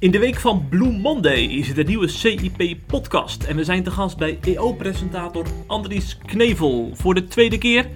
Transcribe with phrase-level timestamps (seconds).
[0.00, 3.44] In de week van Blue Monday is het een nieuwe CIP-podcast.
[3.44, 7.86] En we zijn te gast bij EO-presentator Andries Knevel voor de tweede keer.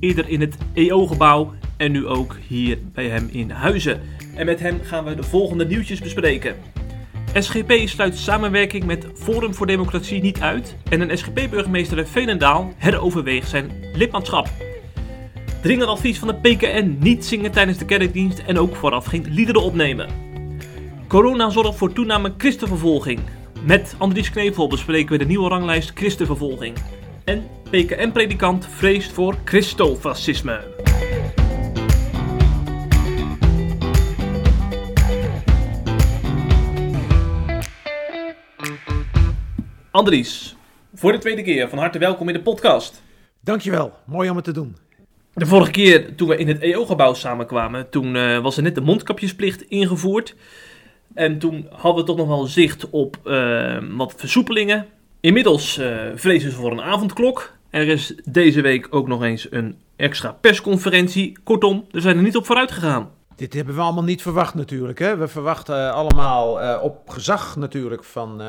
[0.00, 4.00] Eerder in het EO-gebouw en nu ook hier bij hem in Huizen.
[4.34, 6.56] En met hem gaan we de volgende nieuwtjes bespreken.
[7.34, 10.76] SGP sluit samenwerking met Forum voor Democratie niet uit.
[10.88, 14.48] En een SGP-burgemeester in Veenendaal heroverweegt zijn lidmaatschap.
[15.62, 19.62] Dringend advies van de PKN niet zingen tijdens de kerkdienst en ook vooraf geen liederen
[19.62, 20.25] opnemen.
[21.08, 23.20] Corona zorgt voor toename christenvervolging.
[23.62, 26.76] Met Andries Knevel bespreken we de nieuwe ranglijst christenvervolging.
[27.24, 30.60] En PKN-predikant vreest voor christofascisme.
[39.90, 40.56] Andries,
[40.94, 43.02] voor de tweede keer van harte welkom in de podcast.
[43.40, 44.76] Dankjewel, mooi om het te doen.
[45.34, 48.80] De vorige keer toen we in het EO-gebouw samenkwamen, toen uh, was er net de
[48.80, 50.34] mondkapjesplicht ingevoerd.
[51.16, 54.86] En toen hadden we toch nog wel zicht op uh, wat versoepelingen.
[55.20, 57.52] Inmiddels uh, vrezen ze voor een avondklok.
[57.70, 61.38] Er is deze week ook nog eens een extra persconferentie.
[61.44, 63.10] Kortom, er zijn er niet op vooruit gegaan.
[63.36, 64.98] Dit hebben we allemaal niet verwacht natuurlijk.
[64.98, 65.16] Hè?
[65.16, 68.40] We verwachten allemaal uh, op gezag natuurlijk van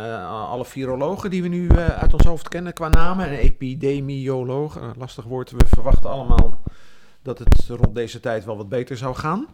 [0.50, 3.26] alle virologen die we nu uit ons hoofd kennen qua namen.
[3.26, 5.52] En epidemioloog, lastig woord.
[5.52, 6.62] We verwachten allemaal
[7.24, 9.48] dat het rond deze tijd wel wat beter zou gaan.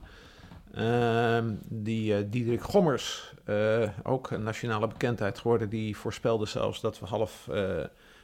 [0.77, 1.38] Uh,
[1.69, 7.05] die uh, Diederik Gommers, uh, ook een nationale bekendheid geworden, die voorspelde zelfs dat we
[7.05, 7.49] half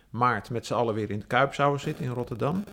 [0.09, 2.63] maart met z'n allen weer in de Kuip zouden zitten in Rotterdam.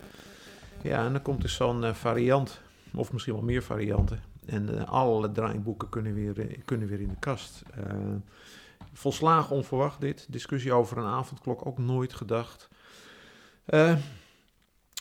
[0.82, 2.60] Ja, en dan komt dus zo'n variant,
[2.94, 4.22] of misschien wel meer varianten.
[4.46, 7.62] En alle draaiboeken kunnen weer, kunnen weer in de kast.
[8.92, 10.26] volslagen onverwacht dit.
[10.28, 12.68] Discussie over een avondklok ook nooit gedacht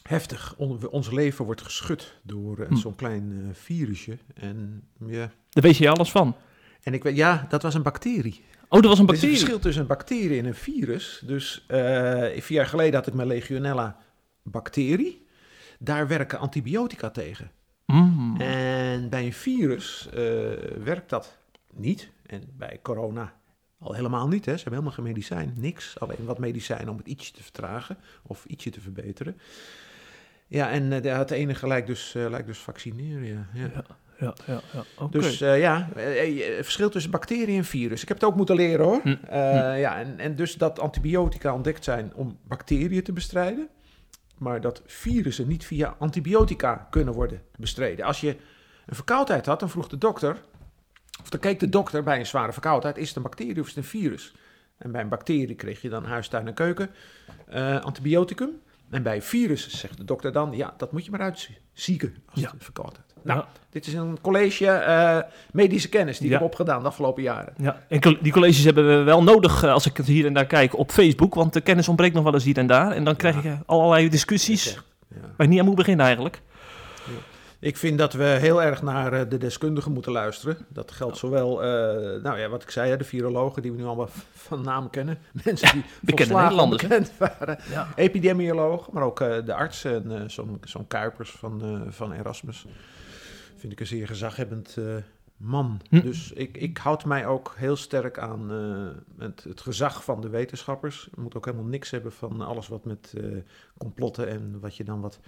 [0.07, 0.55] heftig.
[0.89, 2.75] ons leven wordt geschud door uh, hm.
[2.75, 4.17] zo'n klein uh, virusje.
[4.33, 5.31] En ja.
[5.49, 6.35] Daar weet je alles van.
[6.83, 8.43] En ik weet, ja, dat was een bacterie.
[8.69, 9.35] Oh, dat was een bacterie.
[9.35, 11.21] Er is een verschil tussen een bacterie en een virus.
[11.25, 11.77] Dus uh,
[12.21, 13.97] vier jaar geleden had ik mijn Legionella
[14.43, 15.25] bacterie.
[15.79, 17.51] Daar werken antibiotica tegen.
[17.85, 18.35] Mm.
[18.41, 20.09] En bij een virus
[20.83, 21.37] werkt dat
[21.73, 22.09] niet.
[22.25, 23.33] En bij corona
[23.79, 24.45] al helemaal niet.
[24.45, 24.51] Hè.
[24.51, 25.53] Ze hebben helemaal geen medicijn.
[25.57, 25.99] Niks.
[25.99, 29.37] Alleen wat medicijn om het ietsje te vertragen of ietsje te verbeteren.
[30.47, 33.25] Ja, en uh, het enige lijkt dus, uh, lijkt dus vaccineren.
[33.25, 33.71] Ja, ja.
[34.19, 34.83] ja, ja, ja.
[34.95, 35.21] Okay.
[35.21, 35.89] Dus uh, ja,
[36.61, 38.01] verschil tussen bacterie en virus.
[38.01, 38.99] Ik heb het ook moeten leren hoor.
[39.03, 39.15] Hm.
[39.27, 39.35] hm.
[39.75, 43.69] Ja, en, en dus dat antibiotica ontdekt zijn om bacteriën te bestrijden.
[44.37, 48.05] Maar dat virussen niet via antibiotica kunnen worden bestreden.
[48.05, 48.29] Als je
[48.85, 50.37] een verkoudheid had, dan vroeg de dokter.
[51.21, 53.75] Of dan keek de dokter bij een zware verkoudheid: is het een bacterie of is
[53.75, 54.35] het een virus?
[54.77, 56.89] En bij een bacterie kreeg je dan huistuin en keuken
[57.81, 58.61] antibioticum.
[58.95, 62.51] En bij virussen zegt de dokter dan, ja, dat moet je maar uitzieken als ja.
[62.51, 63.05] het verkoudheid.
[63.21, 63.47] Nou, ja.
[63.69, 65.19] dit is een college uh,
[65.51, 66.33] medische kennis die ja.
[66.33, 67.53] ik heb opgedaan de afgelopen jaren.
[67.57, 70.45] Ja, en die colleges hebben we wel nodig uh, als ik het hier en daar
[70.45, 72.91] kijk op Facebook, want de kennis ontbreekt nog wel eens hier en daar.
[72.91, 76.41] En dan krijg je allerlei discussies waar je niet aan moet beginnen eigenlijk.
[77.65, 80.57] Ik vind dat we heel erg naar uh, de deskundigen moeten luisteren.
[80.67, 84.09] Dat geldt zowel, uh, nou ja, wat ik zei, de virologen die we nu allemaal
[84.33, 85.17] van naam kennen.
[85.43, 87.57] Mensen die bekende Nederlanders bekend waren.
[87.69, 87.87] Ja.
[87.95, 92.65] Epidemiologen, maar ook uh, de artsen en zo'n zo'n Kuipers van, van Erasmus.
[93.55, 94.77] Vind ik een zeer gezaghebbend
[95.37, 95.81] man.
[95.89, 96.01] Hm.
[96.01, 98.49] Dus ik, ik houd mij ook heel sterk aan
[99.17, 101.07] het, het, gezag van de wetenschappers.
[101.15, 103.13] Je moet ook helemaal niks hebben van alles wat met
[103.77, 105.19] complotten en wat je dan wat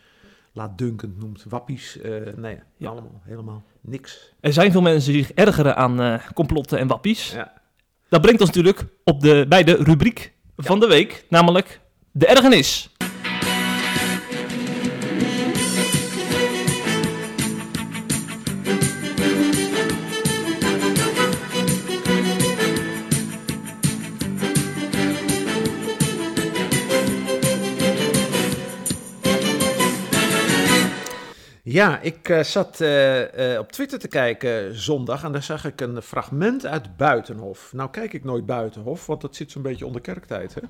[0.58, 1.98] laatdunkend noemt, wappies.
[1.98, 2.90] Uh, nee, ja.
[2.90, 4.34] allemaal helemaal niks.
[4.40, 7.32] Er zijn veel mensen die zich ergeren aan uh, complotten en wappies.
[7.32, 7.54] Ja.
[8.10, 11.80] Dat brengt ons natuurlijk op de, bij de rubriek van de week, namelijk
[12.12, 12.90] de ergernis.
[31.78, 35.82] Ja, ik uh, zat uh, uh, op Twitter te kijken zondag en daar zag ik
[35.82, 37.74] een fragment uit Buitenhof.
[37.74, 40.54] Nou kijk ik nooit Buitenhof, want dat zit zo'n beetje onder kerktijd.
[40.54, 40.62] Hè?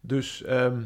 [0.00, 0.80] Dus um,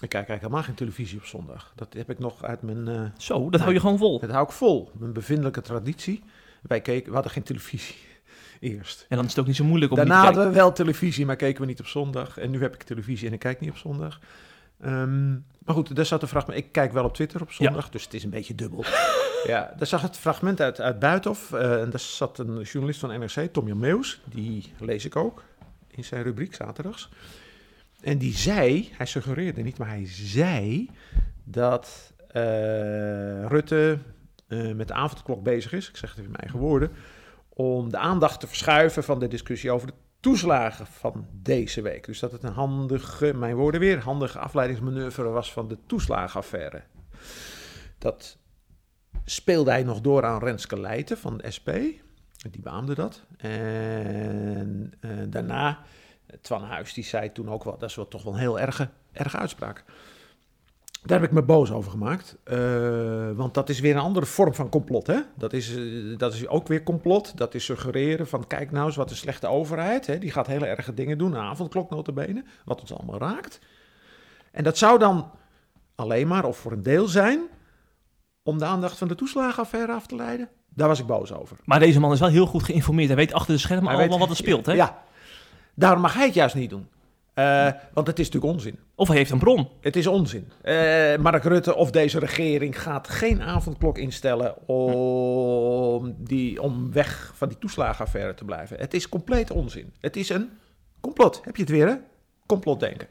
[0.00, 1.72] ik kijk eigenlijk helemaal geen televisie op zondag.
[1.74, 3.12] Dat heb ik nog uit mijn...
[3.16, 4.18] Zo, dat hou je gewoon vol?
[4.18, 4.90] Dat hou ik vol.
[4.98, 6.22] Mijn bevindelijke traditie.
[6.62, 7.96] Wij keken, we hadden geen televisie
[8.60, 9.06] eerst.
[9.08, 11.36] En dan is het ook niet zo moeilijk om Daarna hadden we wel televisie, maar
[11.36, 12.38] keken we niet op zondag.
[12.38, 14.20] En nu heb ik televisie en ik kijk niet op zondag.
[14.84, 16.58] Um, maar goed, daar zat een fragment.
[16.58, 17.90] Ik kijk wel op Twitter op zondag, ja.
[17.90, 18.84] dus het is een beetje dubbel.
[19.46, 21.50] ja, daar zag het fragment uit, uit Buitenhof.
[21.52, 24.20] Uh, en daar zat een journalist van NRC, Tom Jan Meus.
[24.24, 25.44] Die lees ik ook
[25.88, 27.08] in zijn rubriek zaterdags.
[28.00, 30.90] En die zei, hij suggereerde niet, maar hij zei
[31.44, 33.98] dat uh, Rutte
[34.48, 35.88] uh, met de avondklok bezig is.
[35.88, 36.90] Ik zeg het in mijn eigen woorden
[37.48, 42.04] om de aandacht te verschuiven van de discussie over de toeslagen van deze week.
[42.04, 46.82] Dus dat het een handige, mijn woorden weer, handige afleidingsmanoeuvre was van de toeslagenaffaire.
[47.98, 48.38] Dat
[49.24, 51.70] speelde hij nog door aan Renske Leijten van de SP.
[52.50, 53.22] Die beaamde dat.
[53.36, 55.78] En uh, daarna,
[56.40, 58.88] Twan Huis, die zei toen ook wel, dat is wel toch wel een heel erge,
[59.12, 59.84] erge uitspraak.
[61.08, 62.36] Daar heb ik me boos over gemaakt.
[62.44, 65.06] Uh, want dat is weer een andere vorm van complot.
[65.06, 65.20] Hè?
[65.34, 67.36] Dat, is, uh, dat is ook weer complot.
[67.36, 70.06] Dat is suggereren van kijk nou eens wat een slechte overheid.
[70.06, 70.18] Hè?
[70.18, 71.32] Die gaat hele erge dingen doen.
[71.34, 72.44] Een avondklok notabene.
[72.64, 73.58] Wat ons allemaal raakt.
[74.52, 75.30] En dat zou dan
[75.94, 77.40] alleen maar of voor een deel zijn
[78.42, 80.48] om de aandacht van de toeslagenaffaire af te leiden.
[80.74, 81.56] Daar was ik boos over.
[81.64, 83.08] Maar deze man is wel heel goed geïnformeerd.
[83.08, 84.66] Hij weet achter de schermen allemaal weet, wat er speelt.
[84.66, 84.72] Hè?
[84.72, 85.02] Ja,
[85.74, 86.88] daarom mag hij het juist niet doen.
[87.38, 88.78] Uh, want het is natuurlijk onzin.
[88.94, 89.68] Of hij heeft een bron.
[89.80, 90.52] Het is onzin.
[90.64, 97.48] Uh, Mark Rutte of deze regering gaat geen avondklok instellen om, die, om weg van
[97.48, 98.78] die toeslagenaffaire te blijven.
[98.78, 99.92] Het is compleet onzin.
[100.00, 100.50] Het is een
[101.00, 101.40] complot.
[101.44, 101.94] Heb je het weer, hè?
[102.46, 103.08] Complotdenken.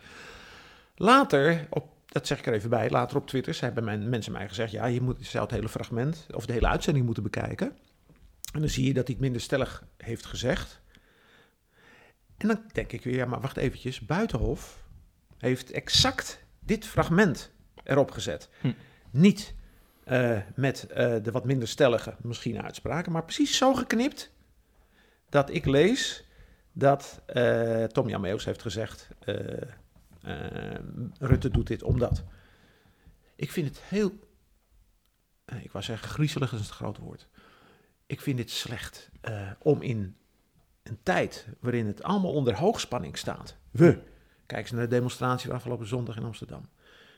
[0.95, 4.47] Later, op, dat zeg ik er even bij, later op Twitter hebben mijn, mensen mij
[4.47, 4.71] gezegd...
[4.71, 7.71] ja, je, moet, je zou het hele fragment of de hele uitzending moeten bekijken.
[8.53, 10.81] En dan zie je dat hij het minder stellig heeft gezegd...
[12.37, 13.99] En dan denk ik weer, ja, maar wacht eventjes.
[13.99, 14.83] Buitenhof
[15.37, 17.51] heeft exact dit fragment
[17.83, 18.49] erop gezet.
[18.61, 18.71] Hm.
[19.11, 19.53] Niet
[20.05, 24.31] uh, met uh, de wat minder stellige misschien uitspraken, maar precies zo geknipt
[25.29, 26.25] dat ik lees
[26.71, 29.09] dat uh, Tom Jameus heeft gezegd:
[31.19, 32.23] Rutte doet dit omdat.
[33.35, 34.11] Ik vind het heel.
[35.61, 37.27] ik wou zeggen, griezelig is het groot woord.
[38.05, 39.09] Ik vind dit slecht
[39.59, 40.17] om in
[40.89, 43.57] een tijd waarin het allemaal onder hoogspanning staat.
[43.71, 43.99] We.
[44.45, 46.69] Kijk eens naar de demonstratie van afgelopen zondag in Amsterdam.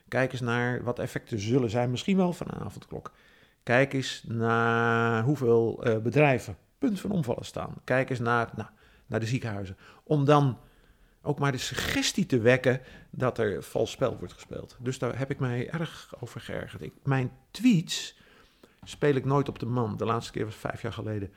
[0.07, 3.11] Kijk eens naar wat effecten zullen zijn, misschien wel van een avondklok.
[3.63, 7.73] Kijk eens naar hoeveel uh, bedrijven punt van omvallen staan.
[7.83, 8.69] Kijk eens naar, nou,
[9.05, 9.77] naar de ziekenhuizen.
[10.03, 10.57] Om dan
[11.21, 14.77] ook maar de suggestie te wekken dat er vals spel wordt gespeeld.
[14.79, 16.81] Dus daar heb ik mij erg over geërgerd.
[16.81, 18.19] Ik, mijn tweets
[18.83, 19.97] speel ik nooit op de man.
[19.97, 21.33] De laatste keer was vijf jaar geleden.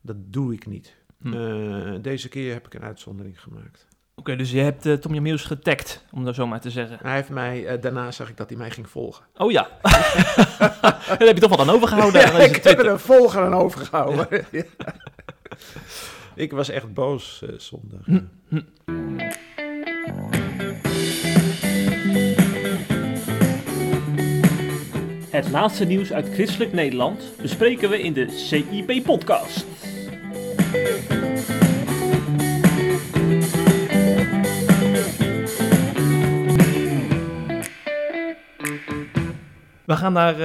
[0.00, 0.94] Dat doe ik niet.
[1.22, 1.34] Hm.
[1.34, 3.86] Uh, deze keer heb ik een uitzondering gemaakt.
[3.90, 6.98] Oké, okay, dus je hebt uh, Tom Jamiels getagd, om dat zo maar te zeggen.
[7.02, 9.24] Hij heeft mij, uh, daarna zag ik dat hij mij ging volgen.
[9.36, 9.68] Oh ja.
[11.06, 12.20] Daar heb je toch wat aan overgehouden.
[12.32, 14.46] ja, ik heb er een volger aan overgehouden.
[14.50, 14.62] Ja.
[16.44, 18.04] ik was echt boos zondag.
[18.04, 18.20] Hm.
[18.48, 18.60] Hm.
[25.36, 29.66] Het laatste nieuws uit Christelijk Nederland bespreken we in de CIP-podcast.
[39.86, 40.32] We gaan naar.
[40.32, 40.38] Uh,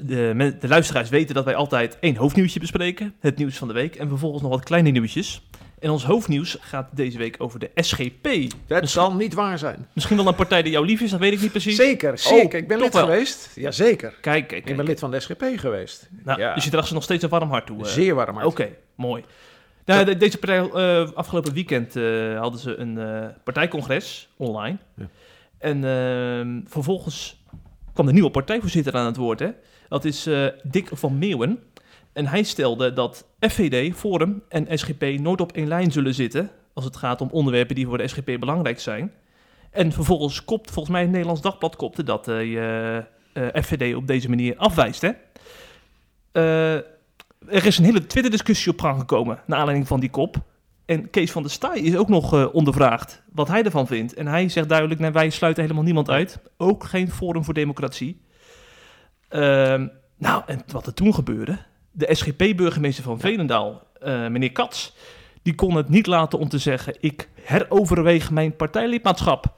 [0.00, 3.14] de, de, luisteraars weten dat wij altijd één hoofdnieuwtje bespreken.
[3.20, 3.96] Het nieuws van de week.
[3.96, 5.42] En vervolgens nog wat kleine nieuwtjes.
[5.80, 8.28] En ons hoofdnieuws gaat deze week over de SGP.
[8.66, 9.86] Dat zal niet waar zijn.
[9.92, 11.76] Misschien wel een partij die jou lief is, dat weet ik niet precies.
[11.76, 12.54] Zeker, zeker.
[12.54, 13.04] Oh, ik ben lid wel.
[13.04, 13.50] geweest.
[13.54, 14.10] Jazeker.
[14.10, 14.68] Kijk, kijk, kijk.
[14.68, 16.08] Ik ben lid van de SGP geweest.
[16.24, 16.54] Nou, ja.
[16.54, 17.78] Dus je draagt ze nog steeds een warm hart toe?
[17.78, 17.84] Uh.
[17.84, 18.46] Zeer warm hart.
[18.46, 19.24] Oké, okay, mooi.
[19.84, 20.70] Nou, deze partij,
[21.02, 21.94] uh, afgelopen weekend
[22.38, 22.98] hadden ze een
[23.44, 24.76] partijcongres online.
[24.94, 25.08] Ja.
[25.58, 27.37] En ehm, vervolgens
[27.98, 29.38] kwam de nieuwe partijvoorzitter aan het woord.
[29.38, 29.50] Hè?
[29.88, 30.28] Dat is
[30.62, 31.58] Dick van Meeuwen.
[32.12, 36.50] En hij stelde dat FVD, Forum en SGP nooit op één lijn zullen zitten...
[36.72, 39.12] als het gaat om onderwerpen die voor de SGP belangrijk zijn.
[39.70, 44.56] En vervolgens kopt, volgens mij het Nederlands Dagblad kopte dat je FVD op deze manier
[44.56, 45.02] afwijst.
[45.02, 45.10] Hè?
[47.48, 50.36] er is een hele Twitter-discussie op gang gekomen naar aanleiding van die kop.
[50.88, 54.14] En Kees van der Staaij is ook nog uh, ondervraagd wat hij ervan vindt.
[54.14, 56.40] En hij zegt duidelijk, nee, wij sluiten helemaal niemand uit.
[56.56, 58.20] Ook geen Forum voor Democratie.
[59.30, 59.40] Uh,
[60.16, 61.58] nou, en wat er toen gebeurde...
[61.90, 64.96] De SGP-burgemeester van Velendaal, uh, meneer Kats...
[65.42, 66.94] die kon het niet laten om te zeggen...
[67.00, 69.54] ik heroverweeg mijn partijlidmaatschap.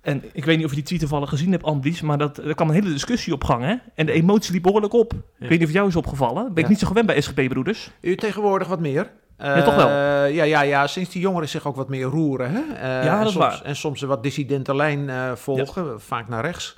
[0.00, 2.54] En ik weet niet of je die tweet toevallig gezien hebt, Andries, maar dat, er
[2.54, 3.64] kwam een hele discussie op gang.
[3.64, 3.74] Hè?
[3.94, 5.12] En de emotie liep behoorlijk op.
[5.12, 5.18] Ja.
[5.38, 6.44] Ik weet niet of jou is opgevallen.
[6.44, 6.68] Ben ik ja.
[6.68, 7.90] niet zo gewend bij SGP-broeders.
[8.00, 9.10] U tegenwoordig wat meer.
[9.38, 9.88] Ja, toch wel?
[9.88, 12.50] Uh, ja, ja, ja, sinds die jongeren zich ook wat meer roeren.
[12.50, 12.60] Hè?
[12.60, 13.62] Uh, ja, dat is soms, waar.
[13.62, 15.98] En soms een wat dissidente lijn uh, volgen, ja.
[15.98, 16.76] vaak naar rechts.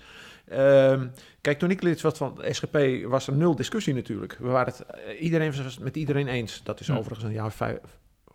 [0.49, 1.07] Ehm,
[1.41, 4.37] kijk, toen ik lid was van SGP was er nul discussie natuurlijk.
[4.41, 4.85] We waren het
[5.21, 6.61] iedereen was met iedereen eens.
[6.63, 7.79] Dat is overigens een jaar vijf...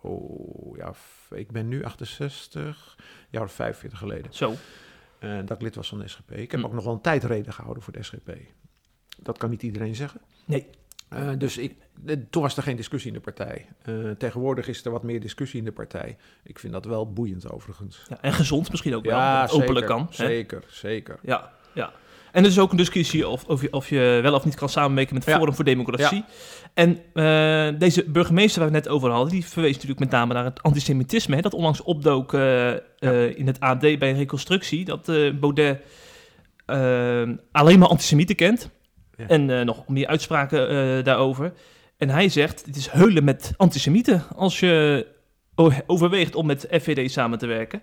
[0.00, 0.92] Oh, ja,
[1.30, 2.96] ik ben nu 68,
[3.30, 4.34] jaar 45 geleden.
[4.34, 4.54] Zo.
[5.20, 6.30] Dat ik lid was van de SGP.
[6.30, 6.66] Ik heb hm.
[6.66, 8.30] ook nog wel een tijdreden gehouden voor de SGP.
[9.18, 10.20] Dat kan niet iedereen zeggen.
[10.44, 10.66] Nee.
[11.14, 11.74] Uh, dus ik,
[12.30, 13.66] toen was er geen discussie in de partij.
[13.88, 16.16] Uh, tegenwoordig is er wat meer discussie in de partij.
[16.44, 18.02] Ik vind dat wel boeiend overigens.
[18.08, 20.06] Ja, en gezond misschien ook ja, wel, dat het openlijk kan.
[20.10, 20.66] Zeker, hè?
[20.68, 21.18] zeker.
[21.22, 21.92] Ja, ja.
[22.32, 24.68] En er is ook een discussie of, of, je, of je wel of niet kan
[24.68, 25.36] samenwerken met Ja.
[25.36, 26.24] Forum voor Democratie.
[26.74, 30.34] En eh, deze burgemeester waar we het net over hadden, die verwees natuurlijk met name
[30.34, 31.34] naar het antisemitisme.
[31.34, 34.84] Hè, dat onlangs opdook eh, eh, in het AD bij een reconstructie.
[34.84, 35.80] Dat eh, Baudet
[36.66, 38.70] eh, alleen maar antisemieten kent.
[39.16, 39.26] Ja.
[39.28, 41.52] En eh, nog meer uitspraken eh, daarover.
[41.96, 45.06] En hij zegt, het is heulen met antisemieten als je
[45.86, 47.82] overweegt om met FVD samen te werken.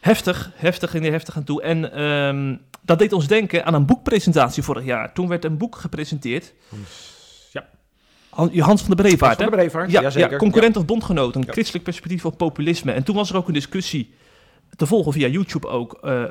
[0.00, 1.62] Heftig, heftig in de heftig aan toe.
[1.62, 5.12] En ehm, dat deed ons denken aan een boekpresentatie vorig jaar.
[5.12, 6.54] Toen werd een boek gepresenteerd.
[7.52, 7.68] Ja.
[8.30, 9.56] Han- Hans van de Brevaart, Van de?
[9.56, 10.00] Brevaart, Ja,
[10.38, 11.36] concurrent of bondgenoot.
[11.36, 12.92] Een christelijk perspectief op populisme.
[12.92, 14.14] En toen was er ook een discussie,
[14.76, 16.24] te volgen via YouTube ook, eh,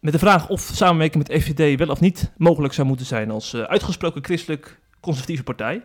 [0.00, 3.54] met de vraag of samenwerking met FVD wel of niet mogelijk zou moeten zijn als
[3.54, 5.82] eh, uitgesproken christelijk conservatieve partij.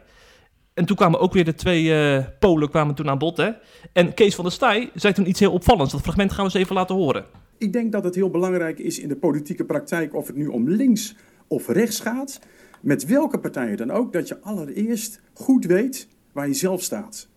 [0.73, 3.37] En toen kwamen ook weer de twee eh, polen kwamen toen aan bod.
[3.37, 3.51] Hè?
[3.93, 5.91] En Kees van der Staaij zei toen iets heel opvallends.
[5.91, 7.25] Dat fragment gaan we eens even laten horen.
[7.57, 10.69] Ik denk dat het heel belangrijk is in de politieke praktijk, of het nu om
[10.69, 11.15] links
[11.47, 12.39] of rechts gaat,
[12.81, 17.27] met welke partijen dan ook, dat je allereerst goed weet waar je zelf staat.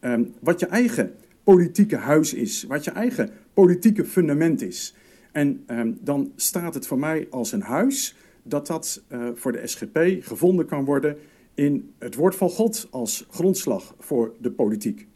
[0.00, 1.14] Ehm, wat je eigen
[1.44, 4.94] politieke huis is, wat je eigen politieke fundament is.
[5.34, 9.66] En ehm, dan staat het voor mij als een huis dat dat eh, voor de
[9.66, 11.16] SGP gevonden kan worden
[11.54, 15.06] in het woord van God als grondslag voor de politiek.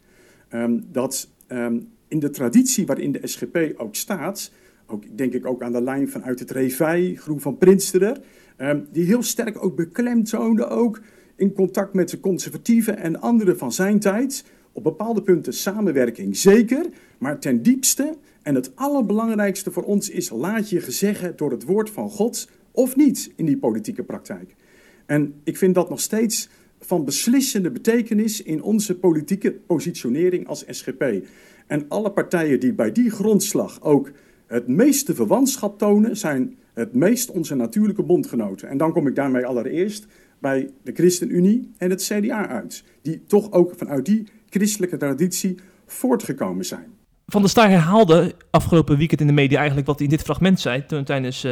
[0.49, 4.51] Ehm, dat ehm, in de traditie waarin de SGP ook staat,
[4.85, 8.21] ook, denk ik ook aan de lijn vanuit het Revij, Groen van Prinsterer,
[8.91, 11.01] die heel sterk ook beklemtoonde, ook
[11.35, 16.85] in contact met de conservatieven en anderen van zijn tijd, op bepaalde punten samenwerking zeker,
[17.17, 21.89] maar ten diepste en het allerbelangrijkste voor ons is laat je gezeggen door het woord
[21.89, 24.55] van God of niet in die politieke praktijk.
[25.05, 31.03] En ik vind dat nog steeds van beslissende betekenis in onze politieke positionering als SGP.
[31.67, 34.11] En alle partijen die bij die grondslag ook
[34.47, 38.69] het meeste verwantschap tonen, zijn het meest onze natuurlijke bondgenoten.
[38.69, 40.07] En dan kom ik daarmee allereerst
[40.39, 46.65] bij de ChristenUnie en het CDA uit, die toch ook vanuit die christelijke traditie voortgekomen
[46.65, 46.98] zijn.
[47.31, 50.59] Van der Staaij herhaalde afgelopen weekend in de media eigenlijk wat hij in dit fragment
[50.59, 51.51] zei toen, tijdens eh,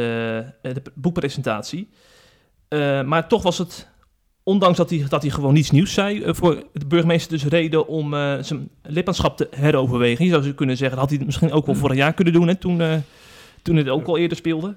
[0.60, 1.88] de boekpresentatie.
[2.68, 3.88] Eh, maar toch was het,
[4.42, 7.86] ondanks dat hij, dat hij gewoon niets nieuws zei, eh, voor de burgemeester dus reden
[7.86, 10.24] om eh, zijn lidmaatschap te heroverwegen.
[10.24, 12.48] Je zou ze kunnen zeggen, dat had hij misschien ook wel vorig jaar kunnen doen,
[12.48, 12.96] hè, toen, eh,
[13.62, 14.76] toen het ook al eerder speelde.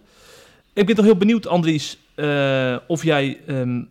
[0.73, 3.83] Ik ben toch heel benieuwd, Andries, eh, of jij ehm,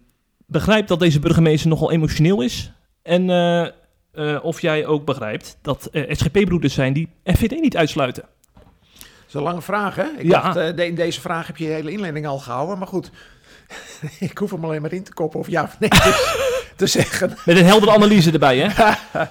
[0.47, 2.73] begrijpt dat deze burgemeester nogal emotioneel is.
[3.03, 3.27] En
[4.21, 8.25] eh, eh, of jij ook begrijpt dat er SGP-broeders zijn die FVD niet uitsluiten.
[8.93, 10.05] Dat is een lange vraag, hè?
[10.19, 10.41] Ik Ja.
[10.43, 12.79] dacht, eh, de- in deze vraag heb je je hele inleiding al gehouden.
[12.79, 13.11] Maar goed,
[14.21, 16.39] ik hoef hem alleen maar in te koppen of ja of nee te,
[16.77, 17.29] te zeggen.
[17.45, 18.93] Met een heldere analyse erbij, hè?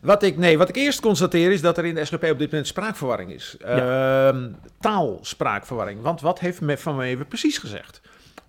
[0.00, 2.50] Wat ik, nee, wat ik eerst constateer is dat er in de SGP op dit
[2.50, 3.56] moment spraakverwarring is.
[3.64, 4.48] Ehm,
[4.80, 6.00] taalspraakverwarring.
[6.02, 8.00] Want wat heeft Me- Van Meeuwen precies gezegd?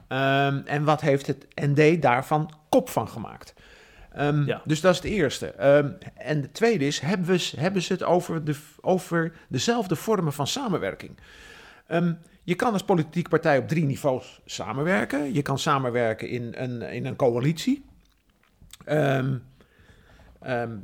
[0.07, 3.53] Ehm, en wat heeft het ND daarvan kop van gemaakt?
[4.15, 4.61] Ehm, Ja.
[4.65, 5.47] Dus dat is het eerste.
[5.47, 10.33] Ehm, en de tweede is, hebben, we, hebben ze het over, de, over dezelfde vormen
[10.33, 11.17] van samenwerking?
[11.87, 15.33] Ehm, je kan als politieke partij op drie niveaus samenwerken.
[15.33, 17.85] Je kan samenwerken in een, in een coalitie.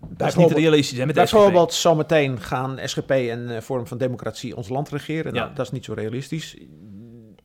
[0.08, 1.16] Dat is niet realistisch, hè, met.
[1.16, 5.34] Bijvoorbeeld, zometeen gaan SGP en eh, Vorm van Democratie ons land regeren.
[5.34, 5.54] Nou, Ja.
[5.56, 6.58] dat is niet zo realistisch.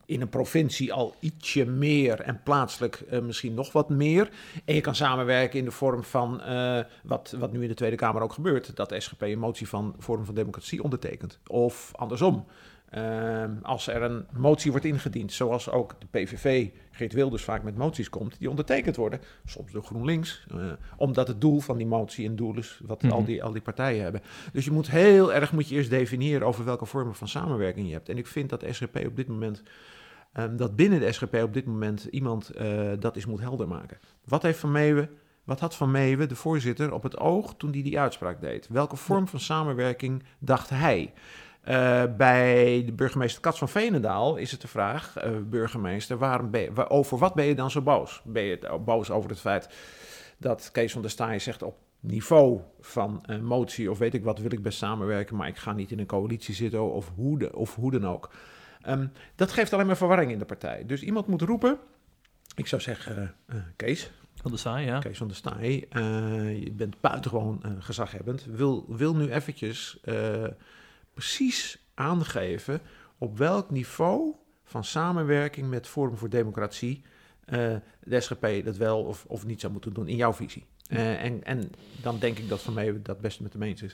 [0.06, 4.28] In een provincie al ietsje meer en plaatselijk eh, misschien nog wat meer.
[4.64, 7.96] En je kan samenwerken in de vorm van eh, wat, wat nu in de Tweede
[7.96, 8.76] Kamer ook gebeurt.
[8.76, 11.38] Dat de SGP een motie van Vorm van Democratie ondertekent.
[11.46, 12.44] Of andersom.
[12.90, 17.76] Ehm, als er een motie wordt ingediend, zoals ook de PVV, Geert Wilders vaak met
[17.76, 20.56] moties komt, die ondertekend worden, soms door GroenLinks, eh,
[20.96, 23.12] omdat het doel van die motie een doel is wat Mhm.
[23.12, 24.20] al, die, al die partijen hebben.
[24.52, 27.92] Dus je moet heel erg moet je eerst definiëren over welke vormen van samenwerking je
[27.92, 28.08] hebt.
[28.08, 29.62] En ik vind dat de SGP op dit moment,
[30.34, 33.98] ehm, dat binnen de SGP op dit moment iemand eh, dat is moet helder maken.
[34.24, 35.10] Wat heeft Van Meeuwen,
[35.44, 38.68] wat had Van Meeuwen, de voorzitter, op het oog toen hij die uitspraak deed?
[38.68, 41.12] Welke vorm van samenwerking dacht hij?
[41.60, 46.60] Eh, bij de burgemeester Kat van Veenendaal is het de vraag, eh, burgemeester, waarom ben
[46.60, 48.22] je, waar- over wat ben je dan zo boos?
[48.24, 49.68] Ben je boos over het feit
[50.38, 54.38] dat Kees van der Staaij zegt op niveau van een motie of weet ik wat
[54.38, 57.56] wil ik best samenwerken, maar ik ga niet in een coalitie zitten of hoe, de,
[57.56, 58.30] of hoe dan ook.
[58.84, 60.86] Ehm, dat geeft alleen maar verwarring in de partij.
[60.86, 61.78] Dus iemand moet roepen,
[62.54, 64.98] ik zou zeggen, eh, eh, Kees, Van der Staaij, ja.
[64.98, 68.44] Kees van der Staaij, eh, je bent buitengewoon uh, gezaghebbend.
[68.44, 70.00] Wil, wil nu eventjes
[71.14, 72.80] precies aangeven
[73.18, 77.04] op welk niveau van samenwerking met Forum voor Democratie
[78.00, 80.66] de SGP dat wel of, of niet zou moeten doen in jouw visie.
[80.88, 81.70] Eh, en, en
[82.02, 83.92] dan denk ik dat Van mij dat best met de eens is.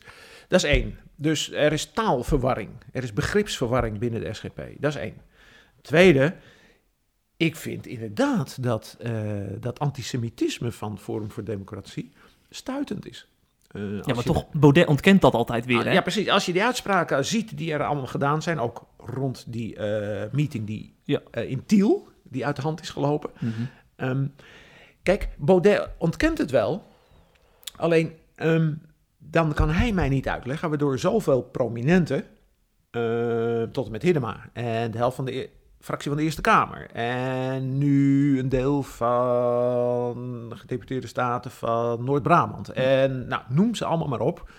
[0.48, 0.98] Dat is één.
[1.16, 2.70] Dus er is taalverwarring.
[2.92, 4.60] Er is begripsverwarring binnen de SGP.
[4.78, 5.14] Dat is één.
[5.82, 6.34] Tweede,
[7.36, 9.12] ik vind inderdaad dat uh,
[9.60, 12.12] dat antisemitisme van Forum voor Democratie
[12.50, 13.28] stuitend is.
[13.72, 15.78] Uh, ja, maar toch, Baudet ontkent dat altijd weer.
[15.78, 15.92] Ah, hè?
[15.92, 16.28] Ja, precies.
[16.28, 19.78] Als je die uitspraken ziet die er allemaal gedaan zijn, ook rond die
[20.32, 21.20] meeting die ja.
[21.32, 23.30] in Tiel, die uit de hand is gelopen.
[23.38, 24.08] Mm -hmm.
[24.08, 24.32] um,
[25.16, 26.82] kijk, Baudet ontkent het wel.
[27.76, 28.82] Alleen, um,
[29.18, 32.24] dan kan hij mij niet uitleggen, waardoor zoveel prominenten,
[32.90, 35.48] uh, tot en met Hiddema en de helft van de e-
[35.80, 36.90] fractie van de Eerste Kamer.
[36.92, 42.68] En nu een deel van de gedeputeerde staten van Noord-Brabant.
[42.68, 44.50] En nou, noem ze allemaal maar op.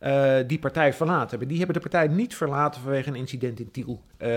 [0.00, 1.48] Uh, die partij verlaten hebben.
[1.48, 4.28] Die hebben de partij niet verlaten vanwege een incident in Tiel, uh,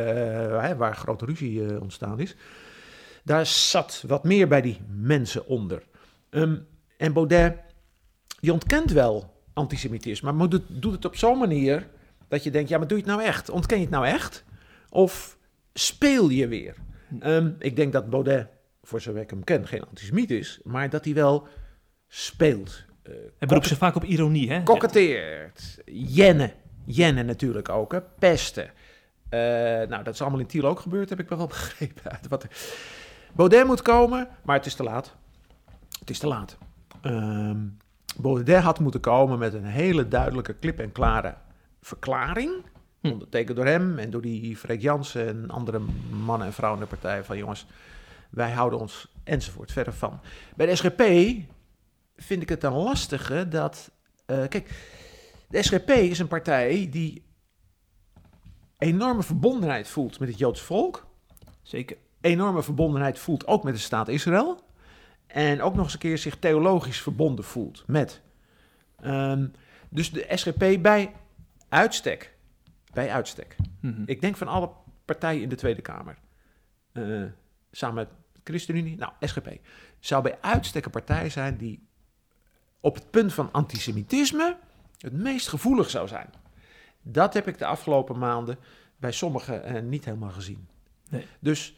[0.78, 2.36] waar grote ruzie ontstaan is.
[3.26, 5.84] Daar zat wat meer bij die mensen onder.
[6.30, 6.68] Um,
[6.98, 7.58] en Baudet,
[8.40, 11.88] die ontkent wel antisemitisme, maar doet, doet het op zo'n manier
[12.28, 13.50] dat je denkt, ja, maar doe je het nou echt?
[13.50, 14.44] Ontken je het nou echt?
[14.90, 15.38] Of
[15.74, 16.76] speel je weer?
[17.24, 18.48] Um, ik denk dat Baudet,
[18.84, 21.48] voor zover ik hem ken, geen antisemiet is, maar dat hij wel
[22.08, 22.86] speelt.
[23.04, 24.64] Uh, hij beroept zich vaak op ironie, hè?
[24.64, 25.82] Koketteert.
[25.86, 26.54] Jennen.
[26.86, 28.02] Jennen natuurlijk ook, hè?
[28.02, 28.72] Pesten.
[29.30, 29.40] Uh,
[29.90, 32.20] nou, dat is allemaal in Tiel ook gebeurd, heb ik wel begrepen.
[32.30, 32.46] Wat
[33.36, 35.16] Baudet moet komen, maar het is te laat.
[36.00, 36.58] Het is te laat.
[37.02, 37.78] Um,
[38.18, 41.36] Baudet had moeten komen met een hele duidelijke, klip en klare
[41.82, 42.52] verklaring.
[43.02, 43.12] Hm.
[43.12, 45.80] Ondertekend door hem en door die Freek Jansen en andere
[46.26, 47.24] mannen en vrouwen in de partij.
[47.24, 47.66] Van jongens,
[48.30, 50.20] wij houden ons enzovoort verder van.
[50.56, 51.02] Bij de SGP
[52.16, 53.92] vind ik het dan lastige dat.
[54.28, 54.70] Uh, kijk,
[55.50, 57.24] de SGP is een partij die
[58.78, 61.06] enorme verbondenheid voelt met het Joodse volk.
[61.62, 61.98] Zeker.
[62.26, 64.64] Enorme verbondenheid voelt ook met de staat Israël.
[65.28, 68.22] En ook nog eens een keer zich theologisch verbonden voelt met.
[69.04, 69.52] Um,
[69.90, 71.14] dus de SGP bij
[71.70, 72.38] uitstek.
[72.94, 73.56] Bij uitstek.
[73.82, 74.04] Mm -hmm.
[74.06, 74.70] Ik denk van alle
[75.06, 76.18] partijen in de Tweede Kamer.
[76.94, 77.26] Uh,
[77.72, 78.10] samen met
[78.44, 79.50] ChristenUnie, nou, SGP.
[80.00, 81.88] Zou bij uitstek een partij zijn die
[82.80, 84.58] op het punt van antisemitisme
[84.98, 86.30] het meest gevoelig zou zijn.
[87.02, 88.58] Dat heb ik de afgelopen maanden
[88.98, 90.68] bij sommigen uh, niet helemaal gezien.
[91.10, 91.26] Nee.
[91.40, 91.76] Dus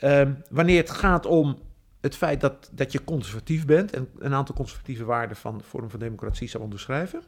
[0.00, 1.58] um, wanneer het gaat om
[2.00, 6.00] het feit dat, dat je conservatief bent en een aantal conservatieve waarden van vorm van
[6.00, 7.22] democratie zou onderschrijven,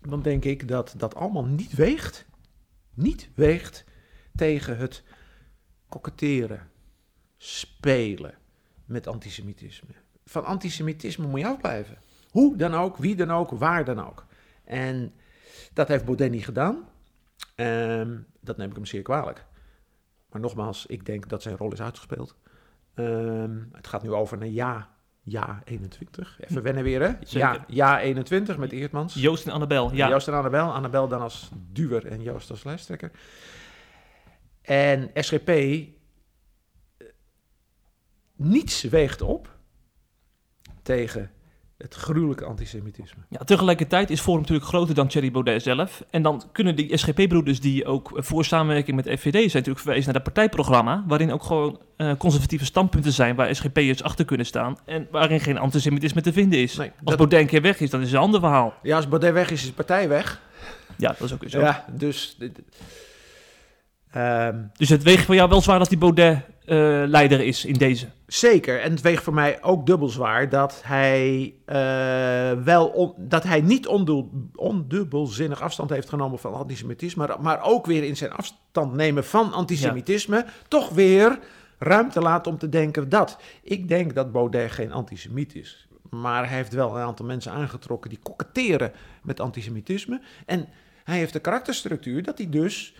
[0.00, 2.26] dan denk ik dat dat allemaal niet weegt,
[2.94, 3.84] niet weegt
[4.34, 5.02] tegen het
[5.88, 6.70] koketteren,
[7.36, 8.34] spelen
[8.84, 9.94] met antisemitisme.
[10.24, 11.98] Van antisemitisme moet je afblijven.
[12.30, 14.26] Hoe dan ook, wie dan ook, waar dan ook.
[14.64, 15.12] En
[15.72, 16.88] dat heeft Baudet niet gedaan.
[17.56, 19.44] Um, dat neem ik hem zeer kwalijk.
[20.36, 22.36] Maar nogmaals, ik denk dat zijn rol is uitgespeeld.
[22.94, 24.90] Um, het gaat nu over een ja,
[25.22, 26.38] ja 21.
[26.40, 27.12] Even wennen weer, hè?
[27.20, 29.14] Ja, ja 21 met Eertmans.
[29.14, 30.08] Joost en Annabel, ja.
[30.08, 30.72] Joost en Annabel.
[30.72, 33.10] Annabel dan als duwer en Joost als lijsttrekker.
[34.62, 35.86] En SGP, eh,
[38.34, 39.56] niets weegt op
[40.82, 41.30] tegen
[41.78, 43.22] het gruwelijke antisemitisme.
[43.28, 46.04] Ja, tegelijkertijd is Forum natuurlijk groter dan Thierry Baudet zelf.
[46.10, 50.14] En dan kunnen die SGP-broeders die ook voor samenwerking met FVD zijn natuurlijk verwezen naar
[50.14, 55.08] dat partijprogramma, waarin ook gewoon uh, conservatieve standpunten zijn waar SGP'ers achter kunnen staan en
[55.10, 56.76] waarin geen antisemitisme te vinden is.
[56.76, 58.74] Nee, als Baudet een keer weg is, dan is het een ander verhaal.
[58.82, 60.40] Ja, als Baudet weg is, is de partij weg.
[60.96, 61.60] Ja, dat is ook zo.
[61.60, 62.38] Ja, dus...
[64.16, 67.74] Um, dus het weegt voor jou wel zwaar dat die Baudet uh, leider is in
[67.74, 68.06] deze.
[68.26, 68.80] Zeker.
[68.80, 73.60] En het weegt voor mij ook dubbel zwaar dat hij, uh, wel on, dat hij
[73.60, 73.86] niet
[74.54, 79.52] ondubbelzinnig afstand heeft genomen van antisemitisme, maar, maar ook weer in zijn afstand nemen van
[79.52, 80.46] antisemitisme, ja.
[80.68, 81.38] toch weer
[81.78, 83.38] ruimte laat om te denken dat.
[83.62, 85.88] Ik denk dat Baudet geen antisemiet is.
[86.10, 90.20] Maar hij heeft wel een aantal mensen aangetrokken die koketteren met antisemitisme.
[90.46, 90.68] En
[91.04, 92.94] hij heeft de karakterstructuur dat hij dus,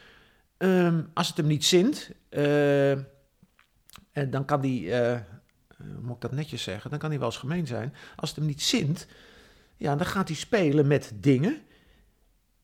[0.59, 2.11] um, als het hem niet zint.
[2.31, 2.93] Uh,
[4.17, 5.19] en dan kan die, uh,
[6.01, 7.95] moet ik dat netjes zeggen, dan kan hij wel eens gemeen zijn.
[8.17, 9.07] Als het hem niet zint,
[9.77, 11.57] ja, dan gaat hij spelen met dingen.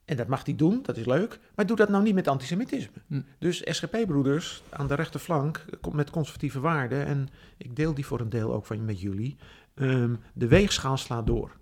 [0.05, 1.41] En dat mag hij doen, dat is leuk.
[1.55, 3.03] Maar doe dat nou niet met antisemitisme.
[3.07, 3.21] Hm.
[3.39, 7.07] Dus SGP-broeders aan de rechterflank met conservatieve waarden.
[7.07, 9.37] En ik deel die voor een deel ook van, met jullie.
[9.75, 11.57] Um, de weegschaal slaat door.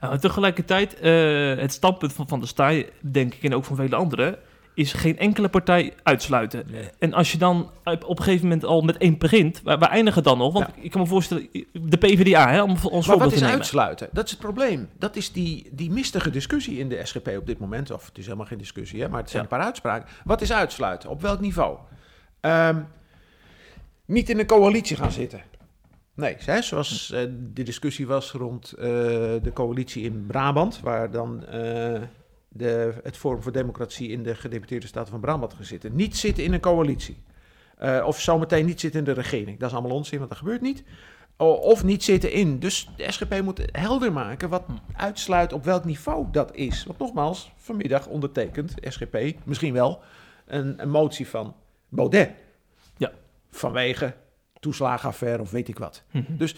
[0.00, 3.96] Nou, tegelijkertijd, uh, het standpunt van Van der Staaij, denk ik, en ook van vele
[3.96, 4.38] anderen
[4.76, 6.66] is geen enkele partij uitsluiten.
[6.98, 10.22] En als je dan op een gegeven moment al met één begint, waar, waar eindigen
[10.22, 10.52] dan nog?
[10.52, 10.82] Want ja.
[10.82, 14.08] ik kan me voorstellen, de PvdA, hè, om ons Maar wat is uitsluiten?
[14.12, 14.88] Dat is het probleem.
[14.98, 17.90] Dat is die, die mistige discussie in de SGP op dit moment.
[17.90, 19.48] Of het is helemaal geen discussie, hè, maar het zijn ja.
[19.48, 20.08] een paar uitspraken.
[20.24, 21.10] Wat is uitsluiten?
[21.10, 21.78] Op welk niveau?
[22.40, 22.86] Um,
[24.04, 25.42] niet in een coalitie gaan zitten.
[26.14, 27.20] Nee, hè, zoals uh,
[27.52, 31.44] de discussie was rond uh, de coalitie in Brabant, waar dan...
[31.54, 32.00] Uh,
[32.56, 35.96] de, het Forum voor Democratie in de gedeputeerde Staten van Brabant gezitten.
[35.96, 37.16] Niet zitten in een coalitie.
[37.78, 39.58] Eh, of zometeen niet zitten in de regering.
[39.58, 40.84] Dat is allemaal onzin, want dat gebeurt niet.
[41.36, 42.58] Of niet zitten in.
[42.58, 44.64] Dus de SGP moet helder maken wat
[44.96, 46.84] uitsluit op welk niveau dat is.
[46.84, 50.02] Want nogmaals, vanmiddag ondertekent SGP misschien wel
[50.46, 51.54] een, een motie van
[51.88, 52.30] Baudet.
[52.96, 53.12] Ja.
[53.50, 54.14] Vanwege
[54.60, 56.02] toeslagenaffaire of weet ik wat.
[56.10, 56.36] Mhm.
[56.36, 56.54] Dus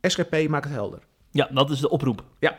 [0.00, 1.02] SGP maakt het helder.
[1.30, 2.24] Ja, dat is de oproep.
[2.38, 2.58] Ja.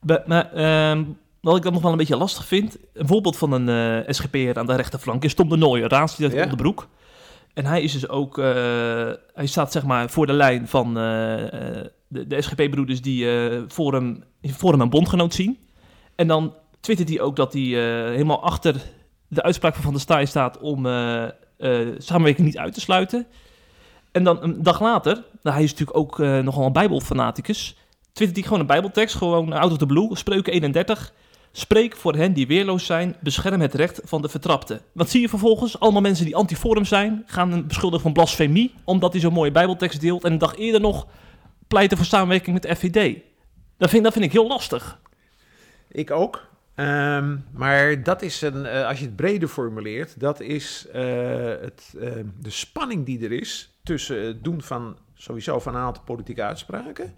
[0.00, 1.04] Be- maar ehm,
[1.40, 3.68] wat ik dan nog wel een beetje lastig vind, een voorbeeld van een
[4.04, 6.44] eh SGP'er aan de rechterflank is Tom de Nooijer, raadslid Ja.
[6.44, 6.88] op de broek.
[7.54, 8.44] En hij is dus ook, eh,
[9.34, 10.94] hij staat zeg maar voor de lijn van eh,
[12.08, 13.26] de, de SGP-broeders die
[13.68, 15.58] voor, hem, voor hem een bondgenoot zien.
[16.14, 18.74] En dan twittert hij ook dat hij helemaal achter
[19.28, 20.86] de uitspraak van Van der Staaij staat om
[21.98, 23.26] samenwerking niet uit te sluiten.
[24.12, 27.76] En dan een dag later, nou, hij is natuurlijk ook nogal een bijbelfanaticus,
[28.12, 31.12] twittert hij gewoon een bijbeltekst, gewoon out of the blue, spreuken 31.
[31.58, 34.80] Spreek voor hen die weerloos zijn, bescherm het recht van de vertrapte.
[34.92, 35.80] Wat zie je vervolgens?
[35.80, 40.00] Allemaal mensen die antiforum zijn, gaan hem beschuldigen van blasfemie, omdat hij zo'n mooie bijbeltekst
[40.00, 40.24] deelt.
[40.24, 41.06] En een dag eerder nog
[41.68, 43.16] pleiten voor samenwerking met de FVD.
[43.76, 45.00] Dat vind, dat vind ik heel lastig.
[45.88, 46.46] Ik ook.
[46.74, 51.02] Ehm, maar dat is een, eh, als je het breder formuleert, dat is eh,
[51.46, 56.02] het, eh, de spanning die er is tussen het doen van sowieso van een aantal
[56.02, 57.14] politieke uitspraken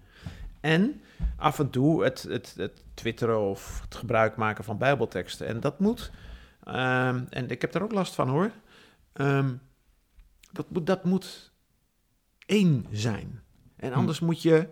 [0.61, 1.01] en
[1.35, 5.47] af en toe het, het, het twitteren of het gebruik maken van bijbelteksten.
[5.47, 6.11] En dat moet,
[6.63, 8.51] ehm, en ik heb daar ook last van hoor,
[9.13, 9.53] Ehm,
[10.51, 11.51] dat, moet, dat moet
[12.45, 13.41] één zijn.
[13.75, 14.67] En anders moet je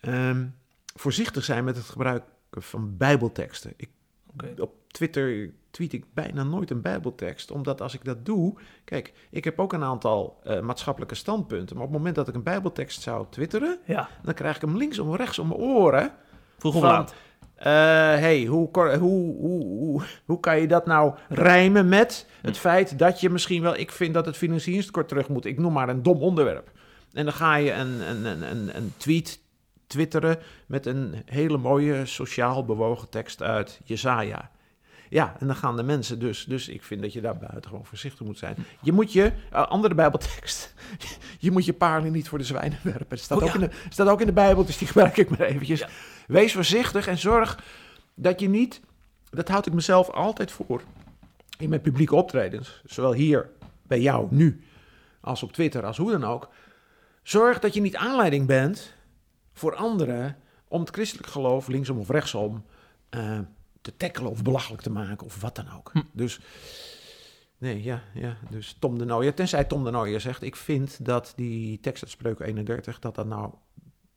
[0.00, 0.48] ehm,
[0.94, 3.72] voorzichtig zijn met het gebruik van bijbelteksten.
[3.76, 3.90] Ik,
[4.26, 4.62] Oké.
[4.62, 8.54] Op Twitter tweet ik bijna nooit een bijbeltekst, omdat als ik dat doe...
[8.84, 12.34] Kijk, ik heb ook een aantal eh, maatschappelijke standpunten, maar op het moment dat ik
[12.34, 16.12] een bijbeltekst zou twitteren, Ja, dan krijg ik hem linksom of rechts om mijn oren.
[16.58, 17.14] vroeg of laat.
[17.54, 22.98] Eh, hey, hoe, hoe, hoe, hoe, hoe kan je dat nou rijmen met het feit
[22.98, 23.76] dat je misschien wel...
[23.76, 25.44] Ik vind dat het financieringstekort terug moet.
[25.44, 26.70] Ik noem maar een dom onderwerp.
[27.12, 29.40] En dan ga je een, een, een, een, een tweet
[29.86, 34.50] twitteren met een hele mooie sociaal bewogen tekst uit Jezaja.
[35.12, 36.44] Ja, en dan gaan de mensen dus...
[36.44, 38.56] Dus ik vind dat je daar buitengewoon voorzichtig moet zijn.
[38.82, 39.32] Je moet je...
[39.50, 40.74] eh, andere bijbeltekst.
[41.38, 43.06] Je moet je paarden niet voor de zwijnen werpen.
[43.08, 43.54] Het staat, Oh, ook, ja.
[43.54, 45.78] in de, staat ook in de Bijbel, dus die gebruik ik maar eventjes.
[45.78, 45.88] Ja.
[46.26, 47.64] Wees voorzichtig en zorg
[48.14, 48.80] dat je niet...
[49.30, 50.82] Dat houd ik mezelf altijd voor.
[51.58, 52.82] In mijn publieke optredens.
[52.84, 53.50] Zowel hier,
[53.82, 54.64] bij jou, nu.
[55.20, 56.48] Als op Twitter, als hoe dan ook.
[57.22, 58.94] Zorg dat je niet aanleiding bent
[59.52, 60.36] voor anderen...
[60.68, 62.64] om het christelijk geloof, linksom of rechtsom...
[63.08, 63.38] eh,
[63.82, 65.90] te tackelen of belachelijk te maken of wat dan ook.
[65.92, 66.02] Hm.
[66.12, 66.40] Dus...
[67.58, 68.36] Nee, ja, ja.
[68.50, 70.42] Dus Tom de Nooijer, tenzij Tom de Nooijer zegt...
[70.42, 72.98] ik vind dat die tekst uit Spreuken 31...
[72.98, 73.52] dat dat nou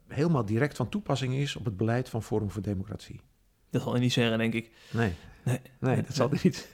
[0.08, 1.56] helemaal direct van toepassing is...
[1.56, 3.22] op het beleid van Forum voor Democratie.
[3.70, 4.72] Dat zal hij niet zeggen, denk ik.
[4.92, 5.62] Nee, Nee.
[5.80, 6.68] nee, dat zal hij niet.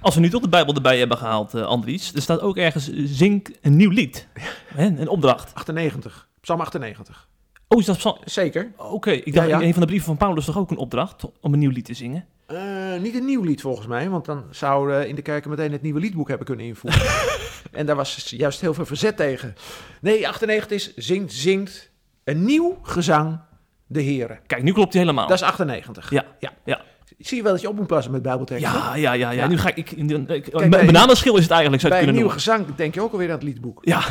[0.00, 2.90] Als we nu toch de Bijbel erbij hebben gehaald, eh, Andries, er staat ook ergens,
[2.90, 4.28] eh, zing een nieuw lied.
[4.74, 5.54] Hè, een opdracht.
[5.54, 7.28] 98, Psalm 98.
[7.72, 8.72] Oh, is dat Zeker.
[8.76, 11.52] Oké, ik dacht Ja, een van de brieven van Paulus toch ook een opdracht om
[11.52, 12.26] een nieuw lied te zingen?
[12.46, 12.58] Eh,
[13.00, 16.00] niet een nieuw lied volgens mij, want dan zouden in de kerken meteen het nieuwe
[16.00, 17.00] liedboek hebben kunnen invoeren.
[17.72, 19.54] en daar was juist heel veel verzet tegen.
[20.00, 21.90] Nee, 98 is zingt, zingt
[22.24, 23.40] een nieuw gezang
[23.86, 24.38] de heren.
[24.46, 25.26] Kijk, nu klopt hij helemaal.
[25.26, 26.10] Dat is 98.
[26.10, 26.52] Ja, ja.
[26.64, 26.80] ja.
[27.18, 28.72] Zie je wel dat je op moet passen met bijbelteksten?
[28.72, 29.46] ja, ja, ja, ja, Ja.
[29.46, 32.74] Nu ga ik, ik, ik bij- bananenschil is het eigenlijk, zou Bij een nieuw gezang
[32.74, 33.78] denk je ook alweer aan het liedboek.
[33.82, 34.02] Ja.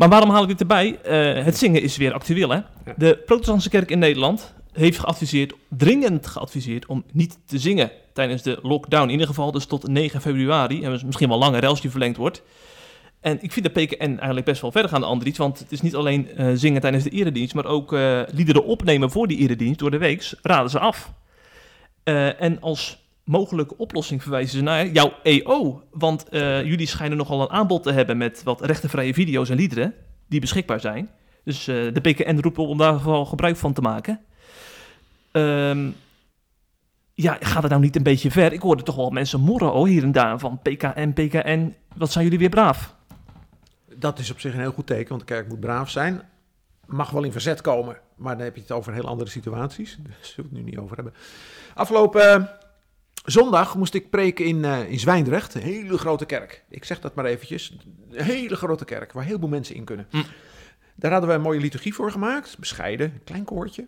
[0.00, 0.98] Maar waarom haal ik dit erbij?
[1.02, 2.60] Eh, het zingen is weer actueel, hè?
[2.96, 8.58] De protestantse kerk in Nederland heeft geadviseerd, dringend geadviseerd, om niet te zingen tijdens de
[8.62, 9.04] lockdown.
[9.04, 10.82] In ieder geval dus tot 9 februari.
[10.84, 12.42] En misschien wel langer als die verlengd wordt.
[13.20, 15.36] En ik vind de PKN eigenlijk best wel verder gaan dan Andries.
[15.36, 19.10] Want het is niet alleen eh, zingen tijdens de eredienst, maar ook eh, liederen opnemen
[19.10, 21.12] voor die eredienst door de weeks raden ze af.
[22.38, 22.99] En als
[23.30, 25.82] mogelijke oplossing verwijzen ze naar jouw EO.
[25.90, 29.94] Want eh, jullie schijnen nogal een aanbod te hebben met wat rechtenvrije video's en liederen
[30.28, 31.10] die beschikbaar zijn.
[31.44, 34.20] Dus eh, de PKN roept op om daar vooral gebruik van te maken.
[35.32, 35.90] Ehm,
[37.14, 38.52] ja, gaat het nou niet een beetje ver?
[38.52, 41.74] Ik hoorde toch wel mensen morren oh, hier en daar van PKN, PKN.
[41.96, 42.94] Wat zijn jullie weer braaf?
[43.94, 46.22] Dat is op zich een heel goed teken, want de kerk moet braaf zijn.
[46.86, 49.98] Mag wel in verzet komen, maar dan heb je het over heel andere situaties.
[50.02, 51.14] Daar zullen we het nu niet over hebben.
[51.74, 52.59] Afgelopen
[53.24, 56.64] zondag moest ik preken in, eh, in Zwijndrecht, een hele grote kerk.
[56.68, 57.76] Ik zeg dat maar eventjes.
[58.10, 60.06] Een hele grote kerk, waar heel veel mensen in kunnen.
[60.10, 60.22] Hm.
[60.94, 62.58] Daar hadden we een mooie liturgie voor gemaakt.
[62.58, 63.86] Bescheiden, klein koortje.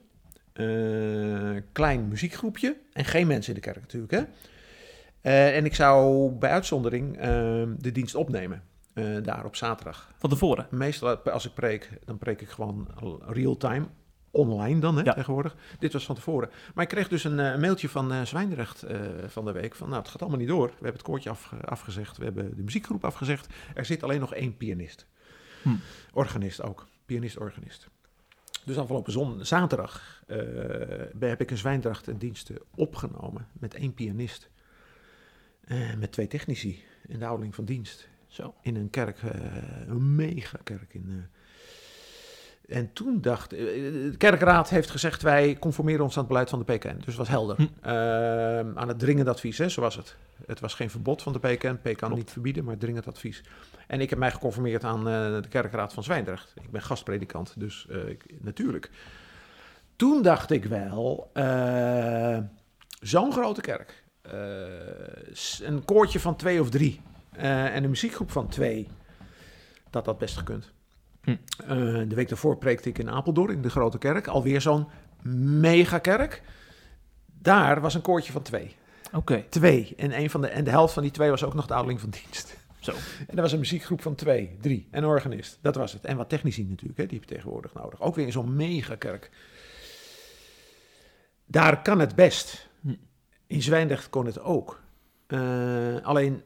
[0.53, 2.77] eh, klein muziekgroepje.
[2.93, 4.23] En geen mensen in de kerk natuurlijk, hè.
[5.21, 7.31] Eh, en ik zou bij uitzondering eh,
[7.79, 8.63] de dienst opnemen.
[9.23, 10.13] daar op zaterdag.
[10.19, 10.67] Van tevoren.
[10.71, 12.89] Meestal als ik preek, dan preek ik gewoon
[13.27, 13.87] real-time.
[14.33, 15.13] Online dan hè, Ja.
[15.13, 15.57] tegenwoordig.
[15.79, 16.51] Dit was van tevoren.
[16.75, 19.75] Maar ik kreeg dus een eh, mailtje van eh Zwijndrecht eh, van de week.
[19.75, 20.67] Van nou, het gaat allemaal niet door.
[20.67, 22.17] We hebben het koortje af, afgezegd.
[22.17, 23.47] We hebben de muziekgroep afgezegd.
[23.75, 25.07] Er zit alleen nog één pianist.
[25.63, 25.75] Hm.
[26.13, 26.87] Organist ook.
[27.07, 27.89] Pianist-organist.
[28.65, 30.23] Dus afgelopen zon, zaterdag
[31.19, 34.51] heb ik een Zwijndrecht diensten opgenomen met één pianist.
[35.99, 38.09] Met twee technici in de houding van dienst.
[38.27, 38.55] Zo.
[38.63, 39.23] In een kerk,
[39.87, 41.27] een mega kerk in...
[42.69, 42.77] eh.
[42.77, 43.53] en toen dacht...
[43.53, 46.97] eh, de kerkraad heeft gezegd, wij conformeren ons aan het beleid van de PKN.
[46.97, 47.57] Dus het was helder.
[47.57, 47.63] Hm.
[47.81, 50.17] Ehm, aan het dringend advies, hè, zo was het.
[50.47, 51.75] Het was geen verbod van de PKN.
[51.83, 52.15] PKN Klopt.
[52.15, 53.43] niet verbieden, maar dringend advies.
[53.87, 55.05] En ik heb mij geconformeerd aan eh,
[55.43, 56.53] de kerkraad van Zwijndrecht.
[56.63, 58.91] Ik ben gastpredikant, dus eh, ik, natuurlijk.
[59.97, 62.39] Toen dacht ik wel, eh,
[63.01, 64.03] zo'n grote kerk.
[64.23, 64.33] eh,
[65.63, 67.01] een koortje van twee of drie.
[67.33, 68.89] eh, en een muziekgroep van twee.
[69.91, 70.73] Dat dat best gekund.
[71.23, 71.31] Hm.
[71.31, 71.69] Eh,
[72.09, 74.27] de week daarvoor preekte ik in Apeldoorn, in de grote kerk.
[74.27, 74.87] Alweer zo'n
[75.61, 76.43] megakerk.
[77.27, 78.77] Daar was een koortje van twee.
[79.13, 79.45] Oké.
[79.49, 79.95] Twee.
[79.97, 82.01] En, een van de, en de helft van die twee was ook nog de ouderling
[82.01, 82.57] van dienst.
[82.81, 82.93] Zo.
[83.27, 84.89] En er was een muziekgroep van twee, drie.
[84.91, 85.59] En een organist.
[85.61, 86.05] Dat was het.
[86.05, 88.01] En wat technici natuurlijk, hè, die heb je tegenwoordig nodig.
[88.01, 89.31] Ook weer in zo'n megakerk.
[91.47, 92.69] Daar kan het best.
[92.81, 92.95] Hm.
[93.47, 94.83] In Zwijndrecht kon het ook.
[95.27, 96.43] Eh, alleen,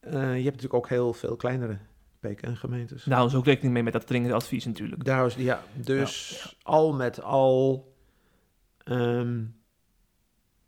[0.00, 1.78] eh, je hebt natuurlijk ook heel veel kleinere
[2.28, 3.04] PKN-gemeentes.
[3.04, 5.04] Nou, is ook rekening mee met dat dringende advies natuurlijk.
[5.04, 7.92] Daar was, ja, dus al met al.
[8.84, 9.42] ehm,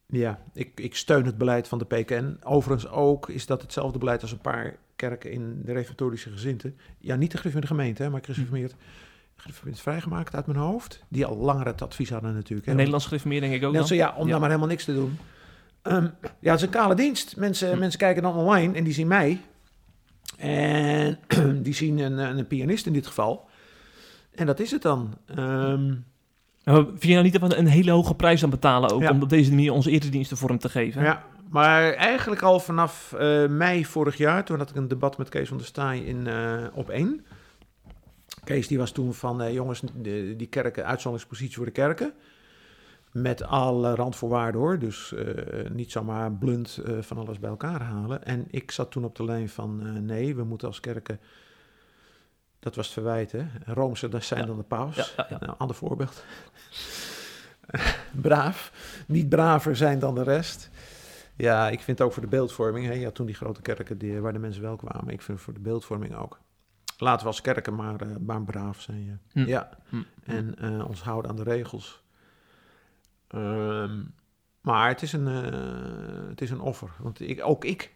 [0.07, 2.37] ja, ik, ik steun het beleid van de PKN.
[2.43, 6.79] Overigens ook is dat hetzelfde beleid als een paar kerken in de reformatorische gezinten.
[6.99, 8.75] Ja, niet de gereformeerde gemeente, hè, maar gereformeerd,
[9.37, 11.05] gereformeerd vrijgemaakt uit mijn hoofd.
[11.09, 12.65] Die al langer het advies hadden natuurlijk.
[12.65, 12.71] hè.
[12.71, 14.07] En Nederlands gereformeerd denk ik ook Nelson, dan?
[14.07, 14.31] ja, om Ja.
[14.31, 15.19] dan maar helemaal niks te doen.
[15.83, 16.09] Ehm,
[16.41, 17.37] ja, het is een kale dienst.
[17.37, 17.79] Mensen, Hm.
[17.79, 19.41] mensen kijken dan online en die zien mij.
[20.39, 21.19] En
[21.63, 23.49] die zien een, een pianist in dit geval.
[24.35, 25.15] En dat is het dan.
[25.27, 25.87] Ehm,
[26.65, 29.11] Maar Vind je nou niet dat we een hele hoge prijs aan betalen ook Ja.
[29.11, 31.03] om op deze manier onze erediensten vorm te geven?
[31.03, 35.29] ja, maar eigenlijk al vanaf eh, mei vorig jaar, toen had ik een debat met
[35.29, 37.25] Kees van der Staaij in, eh, op één.
[38.45, 42.13] Kees die was toen van, eh, jongens, de, die kerken, uitzonderingspositie voor de kerken.
[43.23, 48.25] Met alle randvoorwaarden hoor, dus eh, niet zomaar blunt eh, van alles bij elkaar halen.
[48.25, 51.21] En ik zat toen op de lijn van, eh, nee, we moeten als kerken,
[52.59, 54.47] dat was het verwijt hè, Roomse, dat zijn Ja.
[54.47, 54.97] dan de paus.
[54.97, 55.39] Ja, ja, ja.
[55.47, 56.25] Nou, ander voorbeeld.
[58.23, 58.73] Braaf.
[59.07, 60.71] Niet braver zijn dan de rest.
[61.37, 62.87] Ja, ik vind ook voor de beeldvorming.
[62.87, 65.13] Hè, had toen die grote kerken die, waar de mensen wel kwamen.
[65.13, 66.39] Ik vind voor de beeldvorming ook.
[66.99, 69.05] Laten we als kerken maar, eh, maar braaf zijn.
[69.05, 69.19] Ja.
[69.33, 69.49] Hm.
[69.49, 69.71] ja.
[69.89, 70.03] Hm.
[70.25, 72.05] En ons houden aan de regels.
[73.29, 74.03] Ehm,
[74.61, 76.91] maar het is, een, eh, het is een offer.
[76.99, 77.95] Want ik, ook ik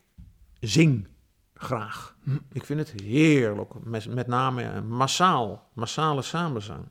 [0.61, 1.09] zing
[1.55, 2.17] graag.
[2.23, 2.37] Hm.
[2.53, 3.73] Ik vind het heerlijk.
[3.85, 5.71] Met, met name massaal.
[5.75, 6.85] Massale samenzang.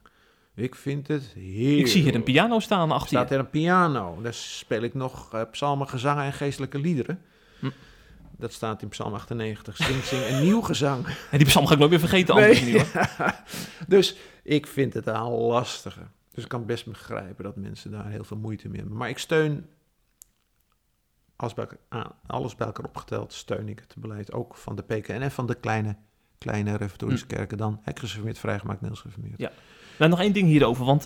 [0.56, 1.80] Ik vind het heerlijk.
[1.80, 3.36] Ik zie hier een piano staan achter staat je.
[3.36, 4.22] er een piano.
[4.22, 7.22] Daar speel ik nog eh, psalmen, gezangen en geestelijke liederen.
[7.60, 7.70] Hm.
[8.38, 9.78] Dat staat in Psalm 98.
[9.78, 11.08] Zing, zing een nieuw gezang.
[11.32, 12.34] En die psalm ga ik nooit meer vergeten.
[12.34, 13.36] anders niet, hoor.
[13.88, 16.02] dus ik vind het een lastige.
[16.34, 18.98] Dus ik kan best begrijpen dat mensen daar heel veel moeite mee hebben.
[18.98, 19.66] Maar ik steun,
[21.36, 25.12] alles bij, elkaar, alles bij elkaar opgeteld, steun ik het beleid ook van de PKN
[25.12, 25.96] en van de kleine,
[26.38, 27.80] kleine reformatorische kerken dan.
[27.84, 29.40] Hè, gereformeerd, vrijgemaakt, Nederlands gereformeerd.
[29.40, 29.52] Ja.
[29.98, 30.86] Nou, nog één ding hierover.
[30.86, 31.06] Want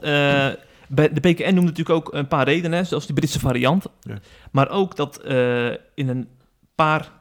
[0.88, 3.86] bij de PKN noemt natuurlijk ook een paar redenen, zoals die Britse variant.
[4.02, 4.18] Ja.
[4.52, 6.28] Maar ook dat eh, in een
[6.76, 7.12] paar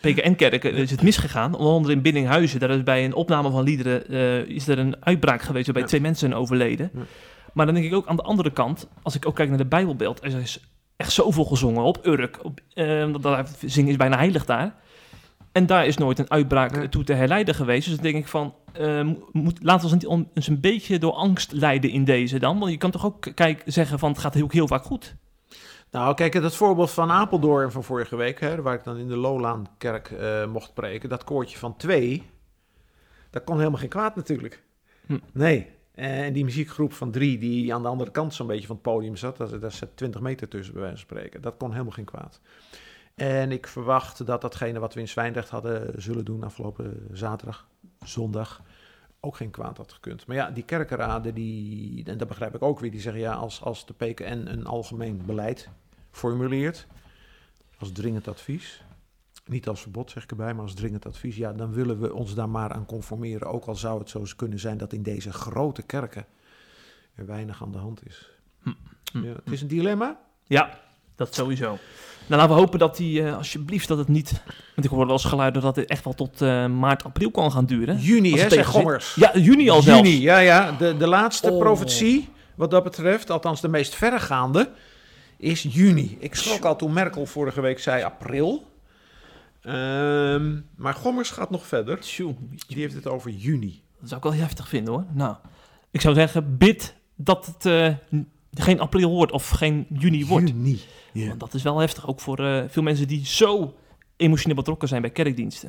[0.00, 1.54] PKN-kerken is het misgegaan.
[1.54, 5.04] Onder andere in Biddinghuizen, daar is bij een opname van liederen eh, is er een
[5.04, 5.88] uitbraak geweest waarbij Ja.
[5.88, 6.90] twee mensen zijn overleden.
[6.94, 7.00] Ja.
[7.56, 9.66] Maar dan denk ik ook aan de andere kant, als ik ook kijk naar de
[9.66, 10.60] Bijbelbeeld, er is
[10.96, 12.44] echt zoveel gezongen op Urk.
[12.44, 14.74] Op, eh, dat, dat zingen is bijna heilig daar.
[15.52, 17.86] En daar is nooit een uitbraak toe te herleiden geweest.
[17.86, 21.12] Dus dan denk ik van, eh, mo- moet, laten we ons eens een beetje door
[21.12, 22.58] angst leiden in deze dan.
[22.58, 25.14] Want je kan toch ook kijk, zeggen van, het gaat heel, heel vaak goed.
[25.90, 29.16] Nou, kijk, dat voorbeeld van Apeldoorn van vorige week, hè, waar ik dan in de
[29.16, 32.22] Lolaankerk eh mocht preken, dat koortje van twee,
[33.30, 34.62] dat kon helemaal geen kwaad natuurlijk.
[35.06, 35.18] Hm.
[35.32, 35.74] Nee.
[35.96, 39.16] En die muziekgroep van drie, die aan de andere kant zo'n beetje van het podium
[39.16, 41.42] zat, daar, daar zat 20 meter tussen, bij wijze van spreken.
[41.42, 42.40] Dat kon helemaal geen kwaad.
[43.14, 47.68] En ik verwacht dat datgene wat we in Zwijndrecht hadden zullen doen afgelopen zaterdag,
[48.04, 48.62] zondag,
[49.20, 50.26] ook geen kwaad had gekund.
[50.26, 53.62] Maar ja, die kerkenraden, die, en dat begrijp ik ook weer, die zeggen ja, als,
[53.62, 55.68] als de PKN een algemeen beleid
[56.10, 56.86] formuleert,
[57.78, 58.84] als dringend advies,
[59.46, 62.34] niet als verbod zeg ik erbij, maar als dringend advies, ja, dan willen we ons
[62.34, 63.46] daar maar aan conformeren.
[63.52, 66.26] Ook al zou het zo eens kunnen zijn dat in deze grote kerken
[67.14, 68.30] er weinig aan de hand is.
[68.62, 68.70] Hm.
[69.12, 69.24] Hm.
[69.24, 70.18] Ja, het is een dilemma.
[70.44, 70.78] Ja,
[71.16, 71.78] dat sowieso.
[72.26, 74.42] Nou, laten we hopen dat die, eh, alsjeblieft, dat het niet...
[74.74, 77.52] Want ik hoor wel eens geluiden dat het echt wel tot eh, maart, april kan
[77.52, 77.98] gaan duren.
[77.98, 79.14] Juni, Als hè, zeg gommers.
[79.14, 80.08] Ja, juni al zelfs.
[80.08, 80.72] Juni, ja, ja.
[80.72, 81.58] De, de laatste Oh.
[81.58, 83.30] profetie wat dat betreft.
[83.30, 84.70] Althans, de meest verregaande
[85.36, 86.16] is juni.
[86.20, 88.74] Ik schrok al toen Merkel vorige week zei april.
[89.66, 92.00] Ehm, maar Gommers gaat nog verder.
[92.00, 92.34] Tjoe,
[92.66, 93.82] Die heeft het over juni.
[94.00, 95.04] dat zou ik wel heftig vinden hoor.
[95.12, 95.36] Nou,
[95.90, 97.94] ik zou zeggen, bid dat het eh,
[98.52, 100.48] geen april wordt of geen juni wordt.
[100.48, 100.80] Juni.
[101.28, 103.74] Want dat is wel heftig, ook voor eh, veel mensen die zo
[104.16, 105.68] emotioneel betrokken zijn bij kerkdiensten.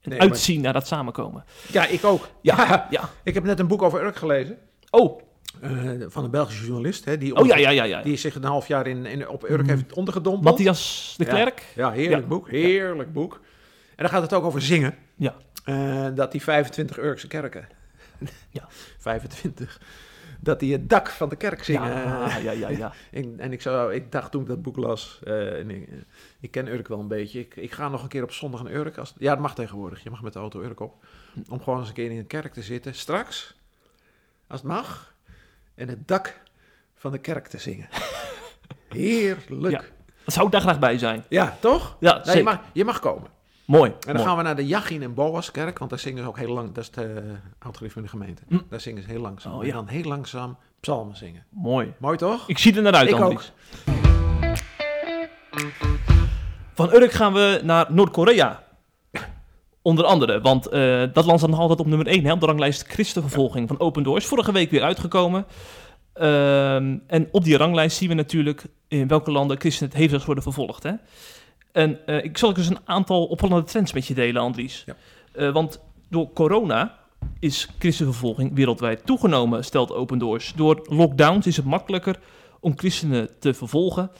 [0.00, 1.44] En Nee, maar- uitzien naar dat samenkomen.
[1.72, 2.28] ja, ik ook.
[2.40, 2.86] Ja, Ja.
[2.90, 3.10] ja.
[3.22, 4.58] Ik heb net een boek over Urk gelezen.
[4.90, 5.20] Oh,
[5.60, 5.70] eh,
[6.06, 7.04] van een Belgische journalist.
[7.04, 7.84] Hè, die oh ja, ja, ja.
[7.84, 8.02] ja.
[8.02, 10.44] Die zich een half jaar in, in, op Urk heeft ondergedompeld.
[10.44, 11.24] Matthias de.
[11.24, 11.62] Klerk.
[11.74, 12.50] Ja, heerlijk boek.
[12.50, 13.40] Heerlijk boek.
[13.88, 14.94] En dan gaat het ook over zingen.
[15.14, 15.34] Ja.
[15.64, 17.68] Eh, dat die 25 Urkse kerken.
[18.50, 18.68] Ja.
[18.98, 19.80] 25.
[20.40, 21.90] Dat die het dak van de kerk zingen.
[21.90, 22.92] Ja, ja, ja, ja.
[23.10, 25.88] Ik- en ik, zou, ik dacht toen ik dat boek las, eh, en ik,
[26.40, 27.40] ik ken Urk wel een beetje.
[27.40, 28.98] Ik, ik ga nog een keer op zondag naar Urk.
[28.98, 30.02] Als, ja, dat mag tegenwoordig.
[30.02, 31.04] Je mag met de auto Urk op.
[31.48, 32.94] Om gewoon eens een keer in een kerk te zitten.
[32.94, 33.54] Straks,
[34.46, 35.13] als het mag.
[35.74, 36.40] En het dak
[36.94, 37.88] van de kerk te zingen.
[38.88, 39.72] Heerlijk.
[39.74, 39.80] Ja.
[39.80, 39.84] Ja,
[40.24, 41.24] Dat zou ik daar graag bij zijn.
[41.60, 41.96] toch?
[42.00, 42.44] Ja, Nee, je, zeker.
[42.44, 43.30] mag, je mag komen.
[43.64, 43.90] Mooi.
[43.90, 44.26] En dan mooi.
[44.26, 46.72] gaan we naar de Jachin en Boaskerk, want daar zingen ze ook heel lang.
[46.72, 48.42] Dat is de oud de gemeente.
[48.48, 48.58] Hm.
[48.68, 49.52] Daar zingen ze heel langzaam.
[49.54, 49.72] Oh, En ja.
[49.72, 51.44] dan heel langzaam psalmen zingen.
[51.48, 51.92] Mooi.
[51.98, 52.48] Mooi toch?
[52.48, 53.52] Ik zie er naar uit, Ik Andries.
[56.74, 58.63] Van Urk gaan we naar Noord-Korea.
[59.84, 62.46] Onder andere, want eh, dat land staat nog altijd op nummer 1 hè, op de
[62.46, 64.26] ranglijst christenvervolging van Open Doors.
[64.26, 65.46] Vorige week weer uitgekomen.
[66.12, 70.44] Ehm, en op die ranglijst zien we natuurlijk in welke landen christenen het hevigst worden
[70.44, 70.82] vervolgd.
[70.82, 70.92] Hè?
[71.72, 74.84] En eh, ik zal dus een aantal opvallende trends met je delen, Andries.
[74.86, 74.94] Ja.
[75.32, 76.94] Eh, want door corona
[77.40, 80.52] is christenvervolging wereldwijd toegenomen, stelt Open Doors.
[80.56, 82.18] Door lockdowns is het makkelijker
[82.60, 84.10] om christenen te vervolgen.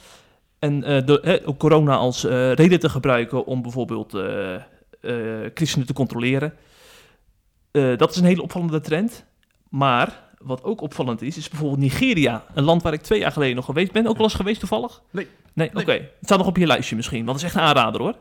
[0.58, 1.06] En
[1.44, 2.24] ook corona als
[2.54, 4.12] reden te gebruiken om bijvoorbeeld
[5.54, 6.54] christenen te controleren.
[7.70, 9.24] Eh, dat is een hele opvallende trend.
[9.68, 12.44] Maar wat ook opvallend is, is bijvoorbeeld Nigeria.
[12.54, 14.06] Een land waar ik twee jaar geleden nog geweest ben.
[14.06, 15.02] Ook wel eens geweest toevallig?
[15.10, 15.28] Nee.
[15.52, 15.92] Nee, oké.
[15.92, 18.14] Het staat nog op je lijstje misschien, want het is echt een aanrader hoor.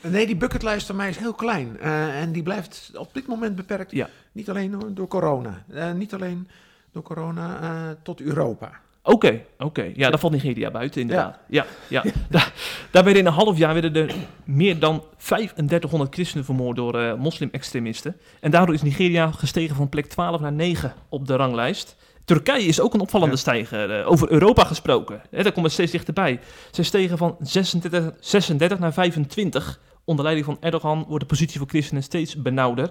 [0.00, 1.78] Nee, die bucketlijst van mij is heel klein.
[1.80, 3.90] Eh, en die blijft op dit moment beperkt.
[3.90, 4.08] Ja.
[4.32, 5.64] Niet alleen door, door corona.
[5.72, 6.48] Eh, niet alleen
[6.92, 8.80] door corona eh, tot Europa.
[9.08, 9.92] Oké, oké.
[9.94, 11.38] Ja, daar valt Nigeria buiten inderdaad.
[11.48, 12.02] Ja, ja.
[12.30, 12.52] Daar,
[12.90, 14.14] daar werden in een half jaar werden er
[14.44, 18.16] meer dan 3500 christenen vermoord door eh moslim-extremisten.
[18.40, 21.96] En daardoor is Nigeria gestegen van plek 12 naar 9 op de ranglijst.
[22.24, 23.40] Turkije is ook een opvallende Ja.
[23.40, 23.90] stijger.
[24.00, 25.20] eh, over Europa gesproken.
[25.30, 26.40] Hè, daar komt het steeds dichterbij.
[26.70, 29.80] Ze stegen van 36, 36 naar 25.
[30.04, 32.90] Onder leiding van Erdogan wordt de positie voor christenen steeds benauwder.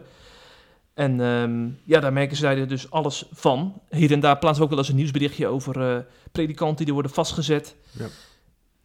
[0.95, 3.81] En ehm, ja, daar merken zij er dus alles van.
[3.89, 5.97] Hier en daar plaatsen we ook wel eens een nieuwsberichtje over eh,
[6.31, 7.75] predikanten die worden vastgezet.
[7.91, 8.05] Ja.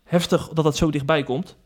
[0.04, 1.56] Heftig dat dat zo dichtbij komt.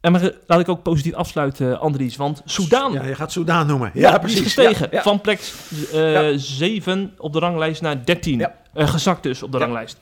[0.00, 2.16] En maar, eh, laat ik ook positief afsluiten, Andries.
[2.16, 3.90] Want Soudaan Ja, je gaat Soudaan noemen.
[3.94, 4.42] ja, Ja, die is precies.
[4.54, 4.88] gestegen.
[4.90, 5.02] Ja.
[5.02, 5.52] Van plek
[5.92, 6.38] eh Ja.
[6.38, 8.38] 7 op de ranglijst naar 13.
[8.38, 8.54] Ja.
[8.74, 9.64] Eh, gezakt dus op de Ja.
[9.64, 9.98] ranglijst.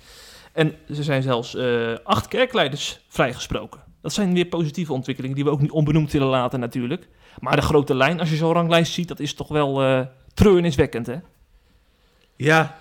[0.52, 3.80] En er zijn zelfs eh, acht kerkleiders vrijgesproken.
[4.02, 7.08] Dat zijn weer positieve ontwikkelingen die we ook niet onbenoemd willen laten natuurlijk.
[7.38, 10.00] Maar de grote lijn, als je zo'n ranglijst ziet, dat is toch wel eh
[10.34, 11.16] treurniswekkend, hè?
[12.36, 12.76] Ja,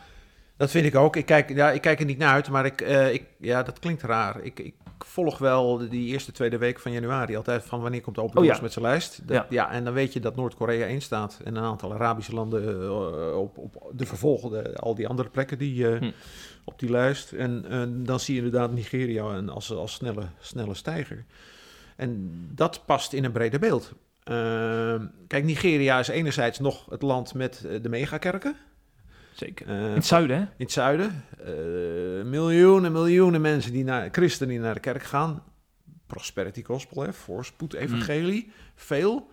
[0.57, 1.15] dat vind ik ook.
[1.15, 3.79] Ik kijk, ja, ik kijk er niet naar uit, maar ik, eh, ik, ja, dat
[3.79, 4.41] klinkt raar.
[4.43, 4.73] Ik, ik
[5.05, 8.45] volg wel de- die eerste, tweede week van januari altijd van wanneer komt Open Oh,
[8.45, 8.59] ja.
[8.61, 9.27] met zijn lijst.
[9.27, 9.45] Dat- Ja.
[9.49, 9.71] ja.
[9.71, 13.57] en dan weet je dat Noord-Korea 1 staat en een aantal Arabische landen eh, op,
[13.57, 16.11] op de vervolgende, al die andere plekken die, Hm.
[16.63, 17.31] op die lijst.
[17.31, 17.65] En,
[18.05, 21.25] dan zie je inderdaad Nigeria en als, als snelle, snelle stijger.
[21.95, 23.93] En dat past in een breder beeld.
[24.29, 28.55] Ehm, kijk, Nigeria is enerzijds nog het land met eh, de megakerken.
[29.33, 29.67] Zeker.
[29.67, 30.41] Eh, In het zuiden, hè?
[30.41, 31.23] in het zuiden.
[31.45, 35.43] eh, miljoenen, miljoenen mensen die naar christenen die naar de kerk gaan.
[36.07, 39.29] Prosperity gospel, hè, voorspoed evangelie, veel.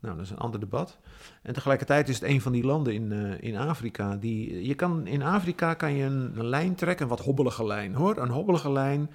[0.00, 0.98] Nou, dat is een ander debat.
[1.42, 5.22] En tegelijkertijd is het een van die landen in, in Afrika die je kan in
[5.22, 9.10] Afrika kan je een, een lijn trekken, een wat hobbelige lijn, hoor, een hobbelige lijn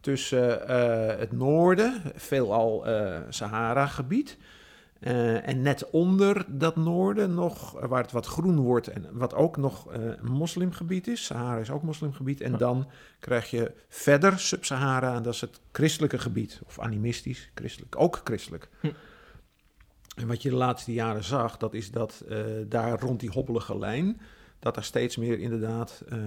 [0.00, 0.68] tussen
[1.18, 2.86] het noorden, veelal
[3.28, 4.36] Sahara-gebied.
[5.04, 9.34] Eh, en net onder dat noorden nog, eh, waar het wat groen wordt en wat
[9.34, 11.24] ook nog een moslimgebied is.
[11.24, 12.40] Sahara is ook moslimgebied.
[12.40, 12.56] En Ja.
[12.58, 12.88] dan
[13.18, 16.60] krijg je verder Sub-Sahara, en dat is het christelijke gebied.
[16.66, 18.68] Of animistisch, christelijk, ook christelijk.
[18.80, 18.90] Hm.
[20.16, 22.24] En wat je de laatste jaren zag, dat is dat
[22.66, 24.20] daar rond die hobbelige lijn,
[24.64, 26.18] dat er steeds meer inderdaad eh,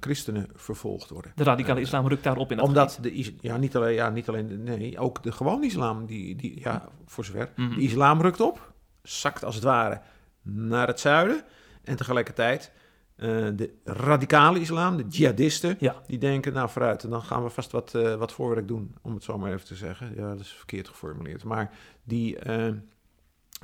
[0.00, 1.32] christenen vervolgd worden.
[1.34, 4.10] De radicale Eh, islam rukt daarop in dat omdat de, is- ja, niet alleen, ja,
[4.10, 7.50] niet alleen, de- nee, ook de gewone islam, die, die, ja, voor zover.
[7.56, 7.74] Mhm.
[7.74, 8.72] De islam rukt op,
[9.02, 10.00] zakt als het ware
[10.42, 11.42] naar het zuiden.
[11.84, 12.72] En tegelijkertijd
[13.16, 15.94] eh, de radicale islam, de jihadisten, Ja.
[16.06, 19.24] die denken, nou vooruit, en dan gaan we vast wat, wat voorwerk doen, om het
[19.24, 20.12] zo maar even te zeggen.
[20.16, 21.44] Ja, dat is verkeerd geformuleerd.
[21.44, 21.70] Maar
[22.04, 22.38] die,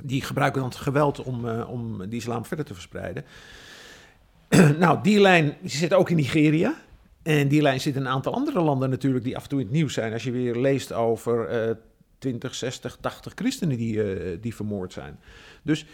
[0.03, 3.25] die gebruiken dan het geweld om, om die islam verder te verspreiden.
[4.79, 6.75] nou, die lijn zit ook in Nigeria.
[7.23, 9.65] En die lijn zit in een aantal andere landen natuurlijk die af en toe in
[9.65, 10.13] het nieuws zijn.
[10.13, 11.75] Als je weer leest over eh
[12.23, 15.19] 20, 60, 80 christenen die, eh, die vermoord zijn.
[15.63, 15.85] Dus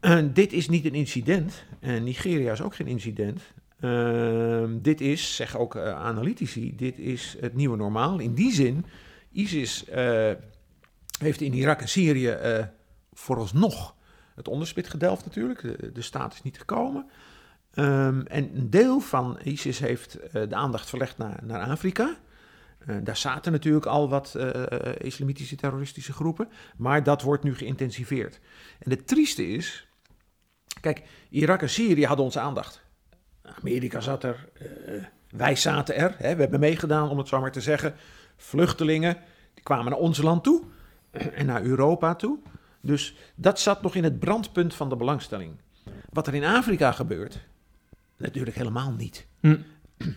[0.00, 1.64] eh, dit is niet een incident.
[1.80, 3.40] En Nigeria is ook geen incident.
[3.80, 8.18] Ehm, dit is, zeggen ook eh, analytici, dit is het nieuwe normaal.
[8.18, 8.84] In die zin,
[9.32, 9.84] ISIS
[11.18, 12.36] heeft in Irak en Syrië
[13.12, 13.94] vooralsnog
[14.34, 15.60] het onderspit gedelft natuurlijk.
[15.60, 17.06] De, de staat is niet gekomen.
[17.76, 22.16] Ehm, en een deel van ISIS heeft eh, de aandacht verlegd naar, naar Afrika.
[22.78, 26.48] Eh, daar zaten natuurlijk al wat eh, islamitische terroristische groepen.
[26.76, 28.40] Maar dat wordt nu geïntensiveerd.
[28.78, 29.88] En het trieste is...
[30.80, 32.82] Kijk, Irak en Syrië hadden onze aandacht.
[33.42, 34.48] Amerika zat er,
[35.30, 36.14] wij zaten er.
[36.18, 37.94] Hè, we hebben meegedaan, om het zo maar te zeggen.
[38.36, 39.16] Vluchtelingen,
[39.54, 40.62] die kwamen naar ons land toe
[41.10, 42.38] en naar Europa toe.
[42.80, 45.56] Dus dat zat nog in het brandpunt van de belangstelling.
[46.10, 47.38] Wat er in Afrika gebeurt,
[48.16, 49.26] natuurlijk helemaal niet.
[49.40, 49.58] Hm.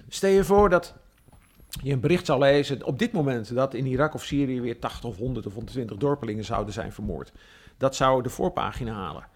[0.08, 0.96] Stel je voor dat
[1.82, 5.04] je een bericht zou lezen op dit moment dat in Irak of Syrië weer 80
[5.04, 7.32] of 100 of 120 dorpelingen zouden zijn vermoord.
[7.78, 9.28] Dat zou de voorpagina halen.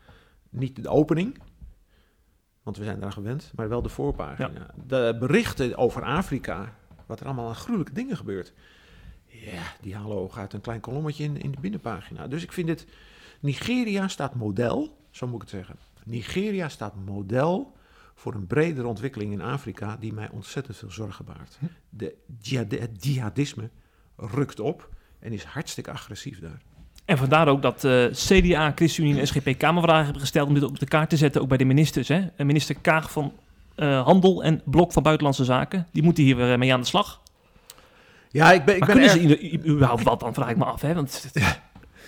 [0.50, 1.38] Niet de opening,
[2.64, 4.74] want we zijn daar gewend, maar wel de voorpagina.
[4.86, 8.54] De berichten over Afrika, wat er allemaal aan gruwelijke dingen gebeurt.
[9.26, 12.28] Ja, die halen ook uit een klein kolommetje in, in de binnenpagina.
[12.28, 12.88] Dus ik vind het,
[13.40, 15.76] Nigeria staat model, zo moet ik het zeggen.
[16.04, 17.76] Nigeria staat model
[18.16, 21.58] voor een bredere ontwikkeling in Afrika die mij ontzettend veel zorgen baart.
[21.90, 23.70] De jihad- het jihadisme
[24.18, 24.90] rukt op
[25.20, 26.62] en is hartstikke agressief daar.
[27.06, 30.80] En vandaar ook dat eh, CDA, ChristenUnie en SGP Kamervragen hebben gesteld om dit op
[30.80, 32.08] de kaart te zetten, ook bij de ministers.
[32.08, 32.22] Hè?
[32.38, 33.34] Minister Kaag van
[33.76, 37.22] eh, Handel en Blok van Buitenlandse Zaken, die moeten hier weer mee aan de slag.
[38.30, 40.66] Ja, ik ben, ik maar ben kunnen erg- ze überhaupt wat, dan vraag ik me
[40.66, 40.82] af.
[40.82, 40.94] Hè?
[40.94, 41.32] Want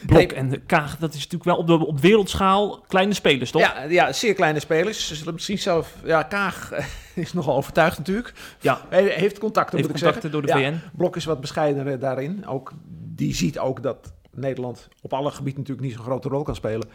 [0.06, 0.34] Blok Nee.
[0.34, 3.62] en de Kaag, dat is natuurlijk wel op, de, op wereldschaal kleine spelers, toch?
[3.62, 5.08] Ja, ja, zeer kleine spelers.
[5.08, 5.96] Ze zullen misschien zelf...
[6.04, 6.86] Ja, Kaag eh,
[7.24, 8.34] is nogal overtuigd natuurlijk.
[8.60, 8.82] Ja.
[8.89, 10.32] Hij heeft contacten, Heeft moet ik contacten zeggen.
[10.32, 10.98] door de Ja, VN.
[10.98, 12.48] Blok is wat bescheidener daarin.
[12.48, 12.72] Ook,
[13.16, 16.88] die ziet ook dat Nederland op alle gebieden natuurlijk niet zo'n grote rol kan spelen.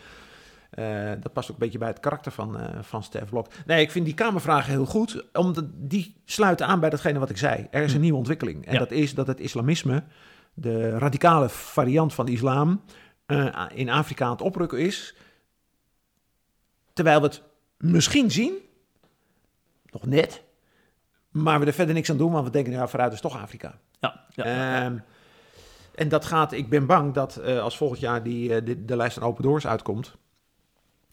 [0.71, 0.85] Eh,
[1.21, 3.47] dat past ook een beetje bij het karakter van, eh van Stef Blok.
[3.67, 7.37] Nee, ik vind die Kamervragen heel goed, omdat die sluiten aan bij datgene wat ik
[7.39, 7.67] zei.
[7.71, 8.03] Er is een Hm.
[8.03, 8.67] nieuwe ontwikkeling.
[8.67, 8.79] En Ja.
[8.79, 10.03] dat is dat het islamisme,
[10.55, 12.83] de radicale variant van de islam,
[13.27, 15.15] eh, in Afrika aan het oprukken is.
[16.93, 17.43] Terwijl we het
[17.77, 18.53] misschien zien,
[19.91, 20.43] nog net,
[21.31, 23.79] maar we er verder niks aan doen, want we denken, ja, vooruit is toch Afrika.
[24.01, 24.45] Ja, ja.
[24.45, 24.99] Ehm,
[25.95, 28.97] en dat gaat, ik ben bang dat eh, als volgend jaar die, eh, de, de
[28.97, 30.17] lijst van Open Doors uitkomt,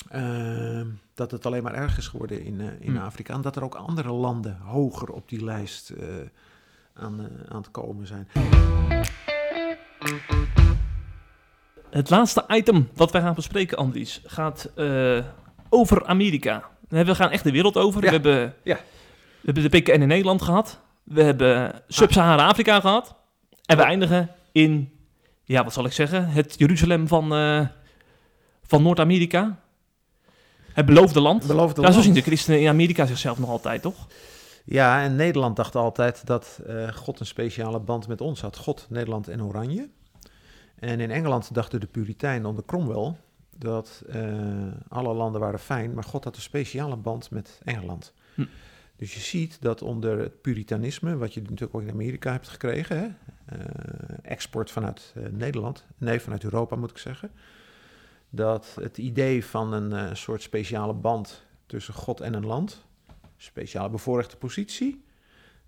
[0.09, 2.97] ehm, dat het alleen maar erg is geworden in, in Hmm.
[2.97, 3.33] Afrika.
[3.33, 5.93] En dat er ook andere landen hoger op die lijst
[6.93, 8.27] aan, aan het komen zijn.
[11.89, 15.19] Het laatste item dat wij gaan bespreken, Andries, gaat eh,
[15.69, 16.63] over Amerika.
[16.87, 18.01] We gaan echt de wereld over.
[18.03, 18.07] Ja.
[18.07, 18.75] We, hebben, Ja.
[19.41, 20.79] we hebben de PKN in Nederland gehad.
[21.03, 23.15] We hebben Sub-Sahara-Afrika gehad.
[23.65, 24.91] En we eindigen in,
[25.43, 26.27] ja, wat zal ik zeggen?
[26.29, 27.67] Het Jeruzalem van, eh,
[28.63, 29.59] van Noord-Amerika.
[30.73, 31.47] Het beloofde land.
[31.47, 32.05] Beloofde Ja, zo land.
[32.05, 34.07] zien de christenen in Amerika zichzelf nog altijd, toch?
[34.65, 38.57] Ja, en Nederland dacht altijd dat eh, God een speciale band met ons had.
[38.57, 39.89] God, Nederland en Oranje.
[40.79, 43.15] En in Engeland dachten de Puritijnen onder Cromwell
[43.57, 48.13] dat eh, alle landen waren fijn, maar God had een speciale band met Engeland.
[48.35, 48.45] Hm.
[48.95, 52.97] Dus je ziet dat onder het Puritanisme, wat je natuurlijk ook in Amerika hebt gekregen,
[52.97, 53.07] hè,
[53.57, 57.31] eh, export vanuit eh, Nederland, nee, vanuit Europa moet ik zeggen,
[58.29, 62.85] dat het idee van een soort speciale band tussen God en een land,
[63.37, 65.03] speciale bevoorrechte positie,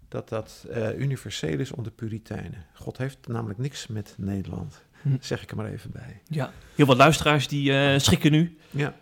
[0.08, 2.66] dat dat universeel is onder Puritijnen.
[2.74, 5.10] God heeft namelijk niks met Nederland, Hm.
[5.20, 6.22] zeg ik er maar even bij.
[6.28, 6.52] Ja.
[6.76, 8.58] Heel wat luisteraars die eh, schrikken nu.
[8.70, 8.94] Ja.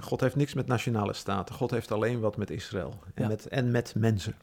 [0.00, 1.54] God heeft niks met nationale staten.
[1.54, 3.28] God heeft alleen wat met Israël en, Ja.
[3.28, 4.34] met, en met mensen.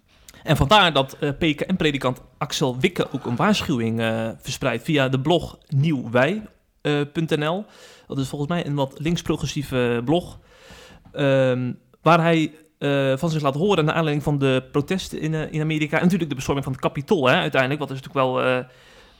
[0.43, 5.57] En vandaar dat eh PKN-predikant Axel Wikke ook een waarschuwing eh, verspreidt via de blog
[5.67, 7.65] nieuwwij.nl.
[8.07, 10.39] dat is volgens mij een wat links-progressieve blog.
[11.11, 12.51] ehm, waar hij
[13.17, 15.95] van zich laat horen naar aanleiding van de protesten in, in Amerika.
[15.97, 17.79] En natuurlijk de bestorming van het Capitool hè, uiteindelijk.
[17.79, 18.63] Wat dus natuurlijk wel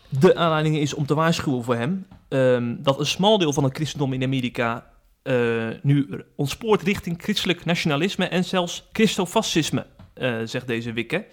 [0.09, 2.07] de aanleiding is om te waarschuwen voor hem.
[2.29, 4.89] ehm, dat een smal deel van het christendom in Amerika
[5.21, 11.25] eh, nu ontspoort richting christelijk nationalisme en zelfs christofascisme eh, zegt deze Wikke.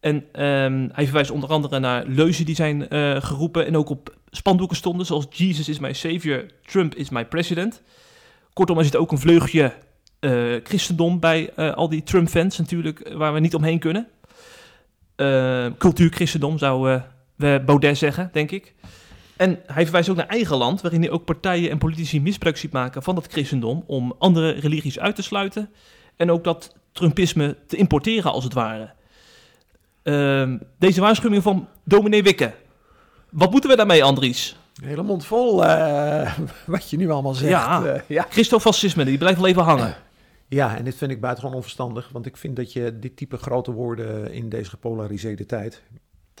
[0.00, 4.16] En ehm, hij verwijst onder andere naar leuzen die zijn eh, geroepen en ook op
[4.30, 7.82] spandoeken stonden, zoals Jesus is my savior, Trump is my president.
[8.52, 9.72] Kortom, er zit ook een vleugje
[10.62, 14.08] christendom bij al die Trump-fans natuurlijk, waar we niet omheen kunnen.
[15.16, 17.00] Eh cultuurchristendom zou
[17.42, 18.74] we Baudet zeggen, denk ik.
[19.36, 22.72] En hij verwijst ook naar eigen land, waarin hij ook partijen en politici misbruik ziet
[22.72, 25.70] maken van dat christendom om andere religies uit te sluiten.
[26.16, 28.90] En ook dat Trumpisme te importeren, als het ware.
[30.02, 32.52] Ehm, deze waarschuwing van dominee Wikke.
[33.30, 34.56] Wat moeten we daarmee, Andries?
[34.82, 37.50] Hele mond vol eh, wat je nu allemaal zegt.
[37.50, 37.84] Ja.
[37.84, 38.26] Eh, ja.
[38.30, 39.94] Christofascisme, die blijft wel even hangen.
[40.48, 42.08] ja, en dit vind ik buitengewoon onverstandig.
[42.12, 45.82] Want ik vind dat je dit type grote woorden in deze gepolariseerde tijd...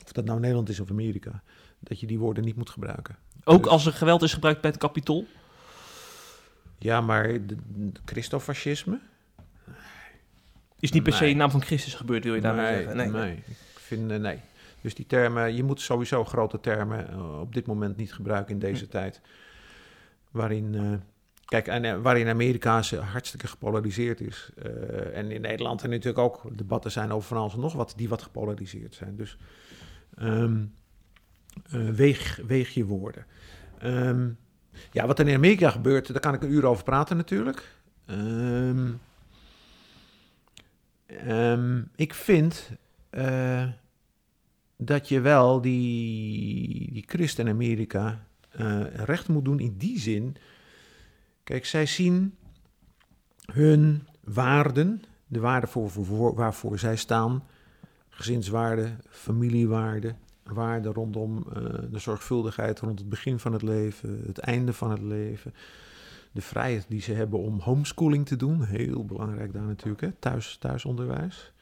[0.04, 1.42] of dat nou Nederland is of Amerika...
[1.80, 3.16] dat je die woorden niet moet gebruiken.
[3.44, 5.26] Ook Dus- als er geweld is gebruikt bij het Capitool.
[6.78, 8.98] Ja, maar de, de Christofascisme?
[10.80, 11.30] Is niet per se Nee.
[11.30, 12.96] in naam van Christus gebeurd, wil je daarmee nee, zeggen?
[12.96, 13.10] Nee.
[13.10, 13.36] nee.
[13.46, 14.38] Ik vind, eh, nee.
[14.80, 18.58] Dus die termen, je moet sowieso grote termen eh, op dit moment niet gebruiken in
[18.58, 18.90] deze Hm.
[18.90, 19.20] tijd.
[20.30, 20.92] Waarin, eh,
[21.44, 24.50] kijk, en, waarin Amerika hartstikke gepolariseerd is.
[24.62, 27.92] Eh, en in Nederland er natuurlijk ook debatten zijn over van alles en nog wat,
[27.96, 29.16] die wat gepolariseerd zijn.
[29.16, 29.36] Dus
[30.14, 31.88] eh,
[32.46, 33.26] weeg, je woorden.
[33.78, 34.30] Ehm,
[34.92, 37.80] ja, wat er in Amerika gebeurt, daar kan ik een uur over praten natuurlijk.
[38.06, 38.92] Ehm,
[41.96, 42.70] ik vind
[43.10, 43.68] eh,
[44.76, 50.36] dat je wel die, die christen in Amerika eh, recht moet doen in die zin.
[51.44, 52.34] Kijk, zij zien
[53.52, 57.44] hun waarden, de waarden voor, waarvoor zij staan,
[58.22, 64.72] gezinswaarden, familiewaarden, waarden rondom eh, de zorgvuldigheid rond het begin van het leven, het einde
[64.72, 65.54] van het leven.
[66.32, 70.12] De vrijheid die ze hebben om homeschooling te doen, heel belangrijk daar natuurlijk, hè?
[70.18, 71.52] Thuis, thuisonderwijs.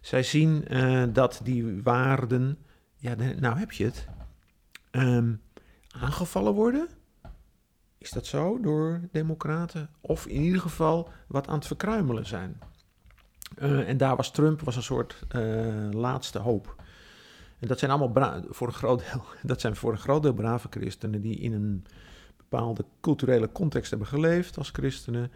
[0.00, 2.58] Zij zien eh, dat die waarden,
[2.96, 4.06] ja, nou heb je het,
[4.90, 5.32] ehm,
[5.90, 6.88] aangevallen worden.
[7.98, 9.90] Is dat zo door democraten?
[10.00, 12.58] Of in ieder geval wat aan het verkruimelen zijn.
[13.56, 15.40] Eh, en daar was Trump was een soort eh,
[15.90, 16.74] laatste hoop.
[17.58, 20.66] En dat zijn allemaal voor een groot deel, dat zijn voor een groot deel brave
[20.70, 21.84] christenen die in een
[22.36, 25.30] bepaalde culturele context hebben geleefd als christenen.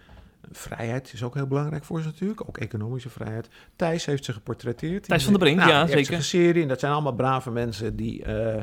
[0.53, 3.49] Vrijheid is ook heel belangrijk voor ze natuurlijk, ook economische vrijheid.
[3.77, 5.03] Thijs heeft ze geportretteerd.
[5.03, 6.23] Thijs van der Brink, Nou, ja, zeker.
[6.23, 8.63] serie en dat zijn allemaal brave mensen die, eh,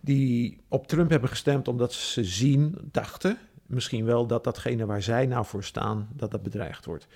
[0.00, 5.26] die op Trump hebben gestemd omdat ze zien, dachten, misschien wel dat datgene waar zij
[5.26, 7.06] nou voor staan, dat dat bedreigd wordt.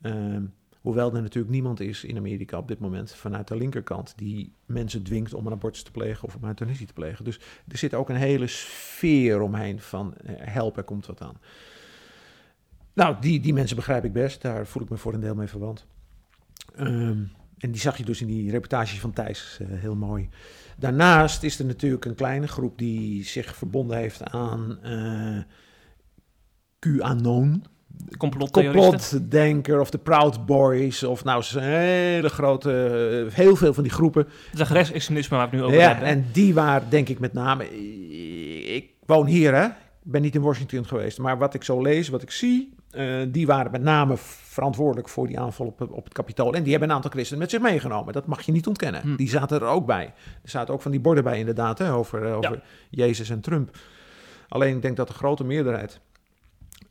[0.00, 0.42] Ehm,
[0.82, 5.02] hoewel er natuurlijk niemand is in Amerika op dit moment vanuit de linkerkant die mensen
[5.02, 7.24] dwingt om een abortus te plegen of om euthanasie te plegen.
[7.24, 11.36] Dus er zit ook een hele sfeer omheen van eh, help, er komt wat aan.
[12.92, 14.42] Nou, die, die mensen begrijp ik best.
[14.42, 15.86] Daar voel ik me voor een deel mee verwant.
[16.74, 17.22] Ehm,
[17.58, 20.28] en die zag je dus in die reportage van Thijs eh, heel mooi.
[20.78, 25.42] Daarnaast is er natuurlijk een kleine groep die zich verbonden heeft aan eh
[26.78, 27.64] QAnon.
[28.18, 31.02] Complotdenker of de Proud Boys.
[31.02, 32.70] Of nou, zo'n hele grote,
[33.28, 34.28] eh, heel veel van die groepen.
[34.52, 36.08] Dat is rechtsextremisme waar we het nu over Ja, hebben.
[36.08, 37.64] en die waren denk ik met name...
[38.74, 39.64] Ik woon hier, hè.
[40.04, 41.18] Ik ben niet in Washington geweest.
[41.18, 42.74] Maar wat ik zo lees, wat ik zie...
[42.90, 46.54] eh, die waren met name verantwoordelijk voor die aanval op, op het kapitool.
[46.54, 48.12] En die hebben een aantal christenen met zich meegenomen.
[48.12, 49.00] Dat mag je niet ontkennen.
[49.00, 49.16] Hm.
[49.16, 50.04] Die zaten er ook bij.
[50.42, 53.76] Er zaten ook van die borden bij inderdaad, hè, over, eh, over Jezus en Trump.
[54.48, 56.00] Alleen ik denk dat de grote meerderheid...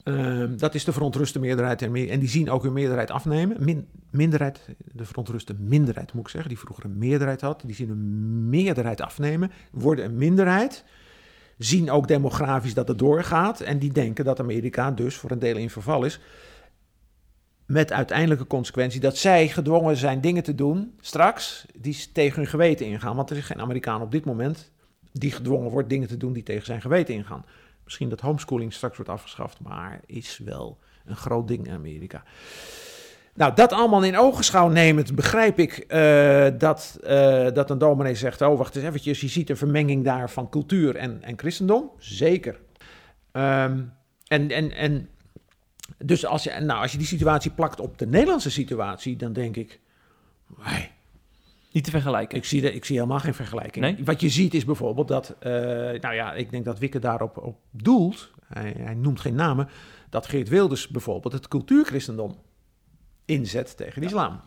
[0.04, 1.82] ehm, dat is de verontruste meerderheid.
[1.82, 3.58] En, en die zien ook hun meerderheid afnemen.
[3.60, 7.64] Min, minderheid, de verontruste minderheid moet ik zeggen, die vroeger een meerderheid had.
[7.66, 10.84] Die zien een meerderheid afnemen, worden een minderheid.
[11.58, 13.60] Zien ook demografisch dat het doorgaat.
[13.60, 16.20] En die denken dat Amerika dus voor een deel in verval is.
[17.66, 22.86] Met uiteindelijke consequentie dat zij gedwongen zijn dingen te doen straks die tegen hun geweten
[22.86, 23.16] ingaan.
[23.16, 24.72] Want er is geen Amerikaan op dit moment
[25.12, 27.46] die gedwongen wordt dingen te doen die tegen zijn geweten ingaan.
[27.92, 32.24] Misschien dat homeschooling straks wordt afgeschaft, maar is wel een groot ding in Amerika.
[33.34, 38.42] Nou, dat allemaal in ogenschouw nemend begrijp ik eh, dat, eh, dat een dominee zegt...
[38.42, 41.92] oh, wacht eens eventjes, je ziet een vermenging daar van cultuur en, en christendom.
[41.98, 42.60] Zeker.
[43.32, 43.82] Ehm,
[44.28, 45.10] en, en, en
[45.98, 49.56] dus als je, nou, als je die situatie plakt op de Nederlandse situatie, dan denk
[49.56, 49.80] ik...
[50.46, 50.90] "Wai,
[51.72, 52.38] Niet te vergelijken.
[52.38, 53.86] ik zie, de, ik zie helemaal geen vergelijking.
[53.86, 54.06] Nee?
[54.06, 55.52] Wat je ziet is bijvoorbeeld dat, eh,
[56.02, 59.70] nou ja, ik denk dat Wikke daarop op doelt, hij, hij noemt geen namen,
[60.10, 62.36] dat Geert Wilders bijvoorbeeld het cultuurchristendom
[63.26, 64.40] inzet tegen de islam.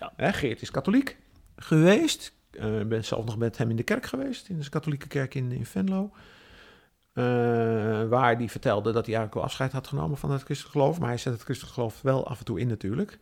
[0.00, 0.12] Ja.
[0.16, 1.16] Hè, Geert is katholiek
[1.56, 2.34] geweest.
[2.50, 5.34] Eh, Ik ben zelf nog met hem in de kerk geweest, in de katholieke kerk
[5.34, 6.10] in, in Venlo.
[7.12, 7.24] Eh,
[8.08, 10.98] waar hij vertelde dat hij eigenlijk wel afscheid had genomen van het christelijk geloof.
[10.98, 13.18] Maar hij zet het christelijk geloof wel af en toe in natuurlijk.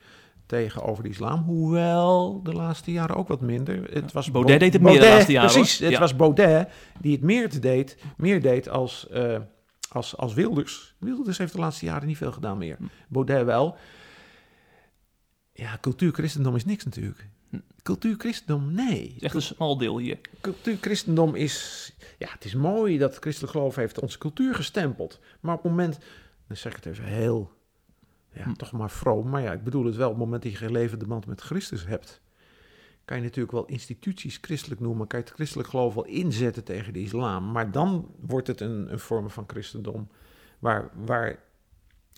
[0.50, 1.42] Tegenover de islam.
[1.42, 3.92] Hoewel de laatste jaren ook wat minder.
[3.92, 5.84] Het was Baudet Bo- deed het meer de laatste jaren, Precies, hoor.
[5.86, 6.00] het Ja.
[6.00, 6.68] was Baudet
[7.00, 9.38] die het meer deed, meer deed als, eh,
[9.92, 10.94] als, als Wilders.
[10.98, 12.76] Wilders heeft de laatste jaren niet veel gedaan meer.
[12.76, 12.84] Hm.
[13.08, 13.76] Baudet wel.
[15.52, 17.28] Ja, cultuur-christendom is niks natuurlijk.
[17.50, 17.56] Hm.
[17.82, 19.02] Cultuur-christendom, nee.
[19.06, 20.18] Het is echt een smal deel hier.
[20.40, 21.92] Cultuur-christendom is...
[22.18, 25.20] Ja, het is mooi dat het christelijk geloof heeft onze cultuur gestempeld.
[25.40, 25.98] Maar op het moment...
[26.48, 27.50] Dan zeg ik het even heel
[28.32, 28.52] ja, Hm.
[28.52, 29.28] toch maar vroom.
[29.28, 31.40] Maar ja, ik bedoel het wel, op het moment dat je geen levende band met
[31.40, 32.20] Christus hebt,
[33.04, 36.92] kan je natuurlijk wel instituties christelijk noemen, kan je het christelijk geloof wel inzetten tegen
[36.92, 37.50] de islam.
[37.52, 40.08] Maar dan wordt het een, een vorm van christendom
[40.58, 41.38] waar, waar,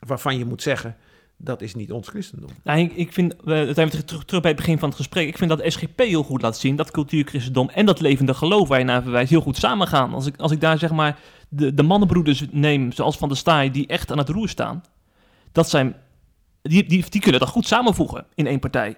[0.07, 0.97] waarvan je moet zeggen,
[1.37, 2.51] dat is niet ons christendom.
[2.63, 5.29] Nou, ik, ik vind, we zijn we terug, terug, bij het begin van het gesprek.
[5.29, 8.79] Ik vind dat SGP heel goed laat zien dat cultuurchristendom en dat levende geloof waar
[8.79, 10.15] je naar verwijst heel goed samengaan.
[10.15, 13.71] Als ik, als ik daar zeg maar de, de mannenbroeders neem, zoals Van der Staaij,
[13.71, 14.83] die echt aan het roer staan,
[15.53, 15.97] dat zijn,
[16.63, 18.97] die, die, die kunnen dat goed samenvoegen in één partij.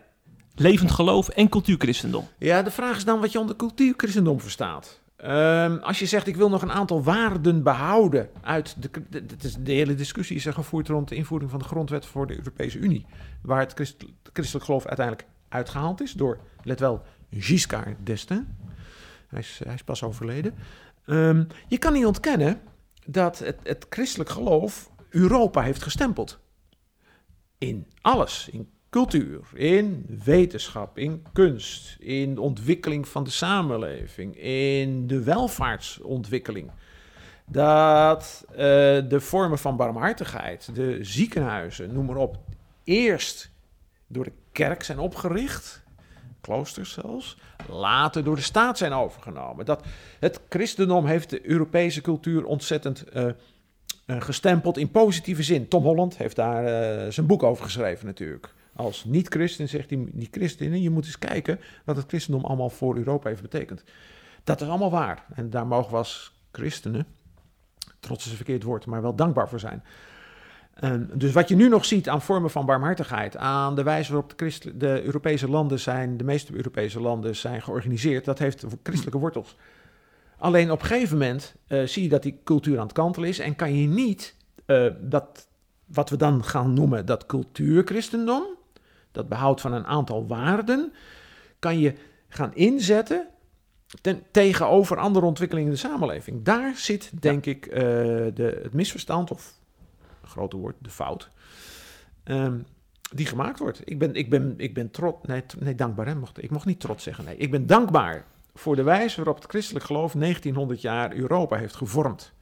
[0.55, 2.29] Levend geloof en cultuurchristendom.
[2.39, 5.03] Ja, de vraag is dan wat je onder cultuurchristendom verstaat.
[5.17, 9.73] Ehm, als je zegt, ik wil nog een aantal waarden behouden uit de, de, de,
[9.73, 13.07] hele discussie is er gevoerd rond de invoering van de grondwet voor de Europese Unie,
[13.43, 18.47] waar het christ- christelijk geloof uiteindelijk uitgehaald is door, let wel, Giscard d'Estaing.
[19.29, 20.55] Hij is, hij is pas overleden.
[21.07, 22.61] Ehm, je kan niet ontkennen
[23.07, 26.41] dat het, het christelijk geloof Europa heeft gestempeld.
[27.65, 35.07] In alles, in cultuur, in wetenschap, in kunst, in de ontwikkeling van de samenleving, in
[35.07, 36.71] de welvaartsontwikkeling.
[37.47, 38.57] Dat eh,
[39.09, 42.39] de vormen van barmhartigheid, de ziekenhuizen, noem maar op,
[42.85, 43.51] eerst
[44.07, 45.83] door de kerk zijn opgericht,
[46.41, 47.37] kloosters zelfs,
[47.69, 49.65] later door de staat zijn overgenomen.
[49.65, 49.85] Dat
[50.21, 53.27] het christendom heeft de Europese cultuur ontzettend eh,
[54.07, 55.69] gestempeld in positieve zin.
[55.69, 58.55] Tom Holland heeft daar eh, zijn boek over geschreven natuurlijk.
[58.77, 62.97] Als niet-christen zegt hij, die christenen, je moet eens kijken wat het christendom allemaal voor
[62.97, 63.85] Europa heeft betekend.
[64.45, 65.25] Dat is allemaal waar.
[65.35, 67.07] En daar mogen we als christenen,
[68.01, 69.83] trots is een verkeerd woord, maar wel dankbaar voor zijn.
[71.15, 74.39] Dus wat je nu nog ziet aan vormen van barmhartigheid, aan de wijze waarop
[74.75, 79.57] de Europese landen zijn, de meeste Europese landen zijn georganiseerd, dat heeft christelijke wortels.
[80.45, 83.39] Alleen op een gegeven moment eh, zie je dat die cultuur aan het kantelen is
[83.39, 84.37] en kan je niet
[84.67, 85.49] eh, dat,
[85.85, 88.45] wat we dan gaan noemen dat cultuurchristendom,
[89.13, 90.93] dat behoud van een aantal waarden,
[91.59, 91.95] kan je
[92.29, 93.29] gaan inzetten
[94.01, 96.45] ten, tegenover andere ontwikkelingen in de samenleving.
[96.45, 97.83] Daar zit, denk ik, eh,
[98.35, 99.59] de, het misverstand, of
[100.23, 101.31] een grote woord, de fout,
[102.25, 102.59] ehm,
[103.15, 103.81] die gemaakt wordt.
[103.85, 106.81] Ik ben, ik ben, ik ben trots, nee, nee dankbaar, hè, mocht, ik mocht niet
[106.81, 107.37] trots zeggen, nee.
[107.37, 108.25] Ik ben dankbaar
[108.55, 112.33] voor de wijze waarop het christelijk geloof 1900 jaar Europa heeft gevormd.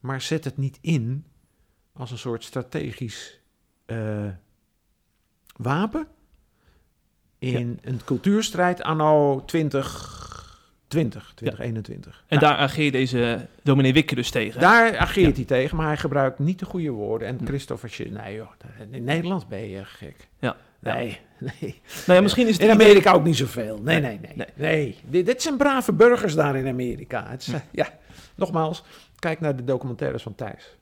[0.00, 1.24] Maar zet het niet in
[1.92, 3.40] als een soort strategisch
[3.86, 4.28] eh,
[5.56, 6.06] wapen
[7.38, 12.24] in een cultuurstrijd anno 2020, 2021.
[12.26, 14.60] En daar ageert deze dominee Wikke dus tegen.
[14.60, 17.28] Daar ageert hij tegen, maar hij gebruikt niet de goede woorden.
[17.28, 18.50] En Christopher, als je, nee joh,
[18.90, 20.28] in Nederland ben je gek.
[20.38, 20.56] Ja.
[20.80, 21.20] Nee,
[21.60, 21.80] nee.
[22.06, 23.80] Nou misschien is het In Amerika ook niet zoveel.
[23.82, 24.32] Nee, nee, nee.
[24.34, 24.96] Nee.
[25.04, 25.24] nee.
[25.24, 27.26] Dit, zijn brave burgers daar in Amerika.
[27.28, 27.88] Het is, eh, ja,
[28.34, 28.84] nogmaals,
[29.18, 30.76] kijk naar de documentaires van Thijs.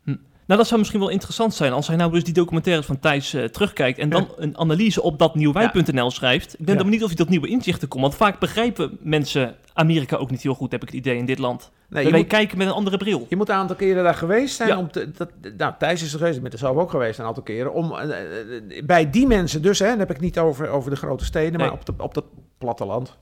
[0.49, 3.34] Nou, dat zou misschien wel interessant zijn als hij nou dus die documentaires van Thijs
[3.34, 6.53] eh, terugkijkt en dan een analyse op dat nieuwwij.nl schrijft.
[6.59, 10.16] Ik ben dan benieuwd of hij tot nieuwe inzichten komt, want vaak begrijpen mensen Amerika
[10.16, 11.70] ook niet heel goed, heb ik het idee, in dit land.
[11.88, 13.26] Nee, je, moet, kijken met een andere bril.
[13.28, 14.68] je moet een aantal keren daar geweest zijn.
[14.68, 14.78] Ja.
[14.78, 17.24] Om te, dat, nou, Thijs is er geweest, ik ben er zelf ook geweest een
[17.24, 17.72] aantal keren.
[17.72, 18.42] Om, eh,
[18.78, 21.59] eh, bij die mensen dus, hè, dan heb ik niet over, over de grote steden,
[21.59, 21.68] Nee.
[21.68, 22.24] maar op, de, op dat
[22.59, 23.16] platteland.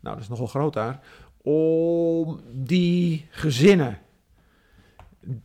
[0.00, 1.00] Nou, dat is nogal groot daar.
[1.42, 3.98] Om die gezinnen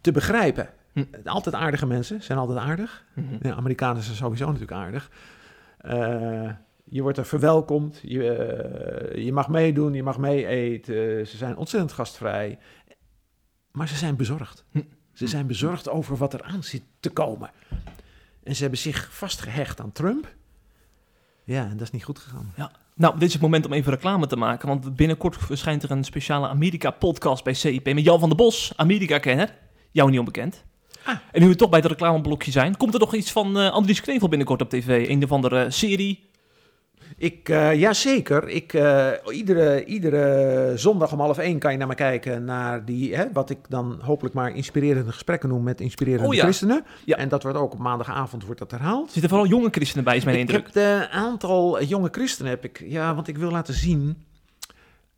[0.01, 0.70] te begrijpen.
[0.96, 1.04] Hm.
[1.26, 3.06] Altijd aardige mensen, zijn altijd aardig.
[3.14, 3.36] Mhm.
[3.41, 5.12] Ja, Amerikanen zijn sowieso natuurlijk aardig.
[5.78, 6.50] Eh,
[6.84, 11.28] je wordt er verwelkomd, je, eh, je mag meedoen, je mag mee eten.
[11.28, 12.60] Ze zijn ontzettend gastvrij.
[13.72, 14.66] Maar ze zijn bezorgd.
[14.72, 14.82] Hm.
[15.14, 17.52] Ze zijn bezorgd over wat er aan zit te komen.
[18.43, 20.36] En ze hebben zich vastgehecht aan Trump.
[21.43, 22.54] Ja, en dat is niet goed gegaan.
[22.96, 26.04] Nou, dit is het moment om even reclame te maken, want binnenkort verschijnt er een
[26.04, 29.54] speciale Amerika-podcast bij CIP met Jan van der Bos, Amerika-kenner.
[29.91, 30.64] Jou niet onbekend.
[31.06, 31.16] Ah.
[31.32, 34.01] En nu we toch bij het reclameblokje zijn, komt er nog iets van eh Andries
[34.01, 35.10] Knevel binnenkort op tv?
[35.10, 36.24] Een of andere serie?
[37.18, 38.47] Ik, eh jazeker.
[38.49, 42.43] Ik, eh, iedere, iedere zondag om half één kan je naar me kijken.
[42.43, 46.43] Naar die, hè, wat ik dan hopelijk maar inspirerende gesprekken noem met inspirerende Oh ja.
[46.43, 46.86] christenen.
[47.06, 47.16] Ja.
[47.18, 49.06] En dat wordt ook op maandagavond wordt dat herhaald.
[49.06, 50.66] Er zitten vooral jonge christenen bij, is mijn ik indruk.
[50.74, 54.24] heb een aantal jonge christenen, heb ik, ja, want ik wil laten zien.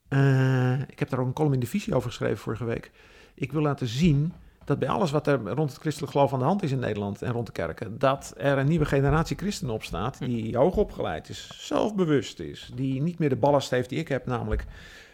[0.09, 2.91] eh, ik heb daar ook een column in de visie over geschreven vorige week.
[3.35, 4.33] Ik wil laten zien
[4.67, 7.21] dat bij alles wat er rond het christelijk geloof aan de hand is in Nederland
[7.21, 11.51] en rond de kerken, dat er een nieuwe generatie christenen opstaat die hoog opgeleid is,
[11.67, 14.65] zelfbewust is, die niet meer de ballast heeft die ik heb, namelijk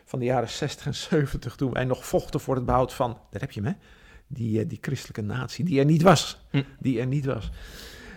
[0.06, 3.41] van de jaren 60 en 70, toen wij nog vochten voor het behoud van, daar
[3.41, 3.78] heb je hem hè,
[4.28, 6.39] die, eh, die christelijke natie, die er niet was.
[6.49, 6.64] Hm.
[6.80, 7.51] Die er niet was.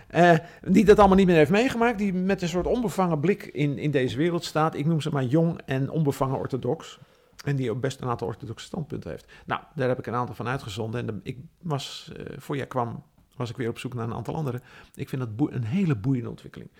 [0.07, 3.78] Eh, die dat allemaal niet meer heeft meegemaakt, die met een soort onbevangen blik in,
[3.78, 4.74] in deze wereld staat.
[4.74, 6.99] Ik noem ze maar jong en onbevangen orthodox.
[7.47, 9.26] En die ook best een aantal orthodoxe standpunten heeft.
[9.47, 11.01] Nou, daar heb ik een aantal van uitgezonden.
[11.01, 13.03] En de- ik was, eh voor jij kwam,
[13.36, 14.61] was ik weer op zoek naar een aantal andere.
[14.94, 16.70] Ik vind dat een hele boeiende ontwikkeling.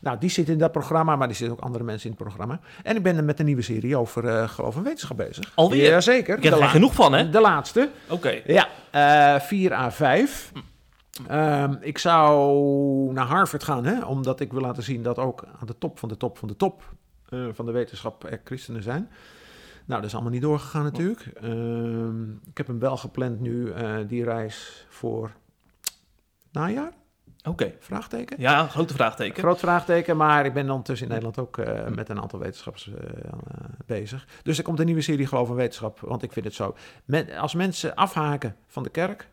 [0.00, 2.60] Nou, die zit in dat programma, maar die zitten ook andere mensen in het programma.
[2.82, 5.52] En ik ben er met een nieuwe serie over eh, geloof en wetenschap bezig.
[5.54, 5.90] Alweer?
[5.90, 6.36] Jazeker.
[6.36, 7.30] Ik heb er genoeg van, hè?
[7.30, 7.90] De laatste.
[8.08, 8.40] Oké.
[8.46, 10.52] Ja, eh 4 à 5.
[11.28, 15.66] Ehm, ik zou naar Harvard gaan, hè, omdat ik wil laten zien dat ook aan
[15.66, 16.82] de top van de top van de top
[17.28, 19.08] eh, van de wetenschap er christenen zijn.
[19.92, 21.26] Nou, dat is allemaal niet doorgegaan natuurlijk.
[21.26, 25.32] Ehm, ik heb hem wel gepland nu, eh, die reis voor
[26.52, 26.92] najaar?
[27.48, 27.74] Oké.
[27.78, 28.40] Vraagteken?
[28.40, 29.42] Ja, grote vraagteken.
[29.42, 33.22] Groot vraagteken, maar ik ben ondertussen in Nederland ook eh, met een aantal wetenschappers eh,
[33.86, 34.26] bezig.
[34.42, 36.76] Dus er komt een nieuwe serie Geloof en Wetenschap, want ik vind het zo.
[37.04, 39.28] Men, als mensen afhaken van de kerk,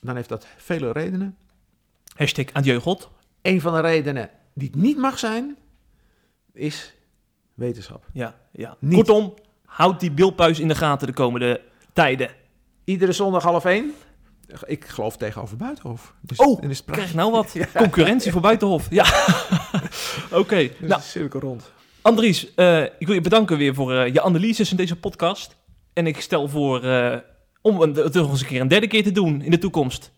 [0.00, 1.36] dan heeft dat vele redenen.
[2.14, 3.10] Hashtag adieu God.
[3.42, 5.56] Een van de redenen die het niet mag zijn,
[6.52, 6.94] is
[7.54, 8.06] wetenschap.
[8.12, 8.76] Ja, ja.
[8.78, 8.94] Niet.
[8.94, 9.34] Kortom,
[9.72, 11.60] houd die bilpuis in de gaten de komende
[11.92, 12.28] tijden.
[12.84, 13.92] Iedere zondag half één.
[14.66, 16.14] Ik geloof tegenover Buitenhof.
[16.20, 17.56] Dus, Oh, en is Krijg nou wat?
[17.74, 18.86] Concurrentie voor Buitenhof.
[18.90, 19.04] Ja.
[20.40, 20.56] Oké.
[20.80, 21.70] Dus Nou, cirkel rond.
[22.02, 25.56] Andries, eh, ik wil je bedanken weer voor eh, je analyses in deze podcast.
[25.92, 27.16] En ik stel voor eh,
[27.62, 30.12] om het nog eens een keer een derde keer te doen in de toekomst.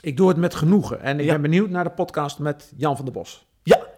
[0.00, 1.00] Ik doe het met genoegen.
[1.02, 1.32] En ik Ja.
[1.32, 3.46] ben benieuwd naar de podcast met Jan van der Bos.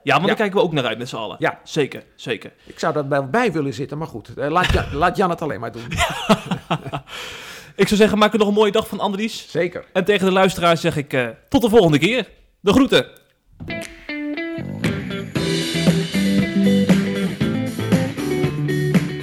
[0.07, 0.27] Ja, Ja.
[0.27, 1.37] daar kijken we ook naar uit met z'n allen.
[1.39, 1.61] Ja.
[1.65, 2.53] Zeker, zeker.
[2.65, 4.35] Ik zou daar bij, bij willen zitten, maar goed.
[4.37, 5.83] eh, laat, Jan, laat Jan het alleen maar doen.
[7.77, 9.47] Ik zou zeggen, maak er nog een mooie dag van, Andries.
[9.51, 9.85] Zeker.
[9.93, 12.29] En tegen de luisteraars zeg ik eh, tot de volgende keer.
[12.61, 13.07] De groeten.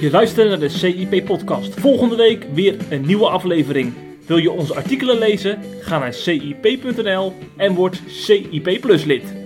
[0.00, 1.80] Je luistert naar de CIP-podcast.
[1.80, 3.92] Volgende week weer een nieuwe aflevering.
[4.26, 5.58] Wil je onze artikelen lezen?
[5.80, 9.43] Ga naar cip.nl en word CIP Plus lid.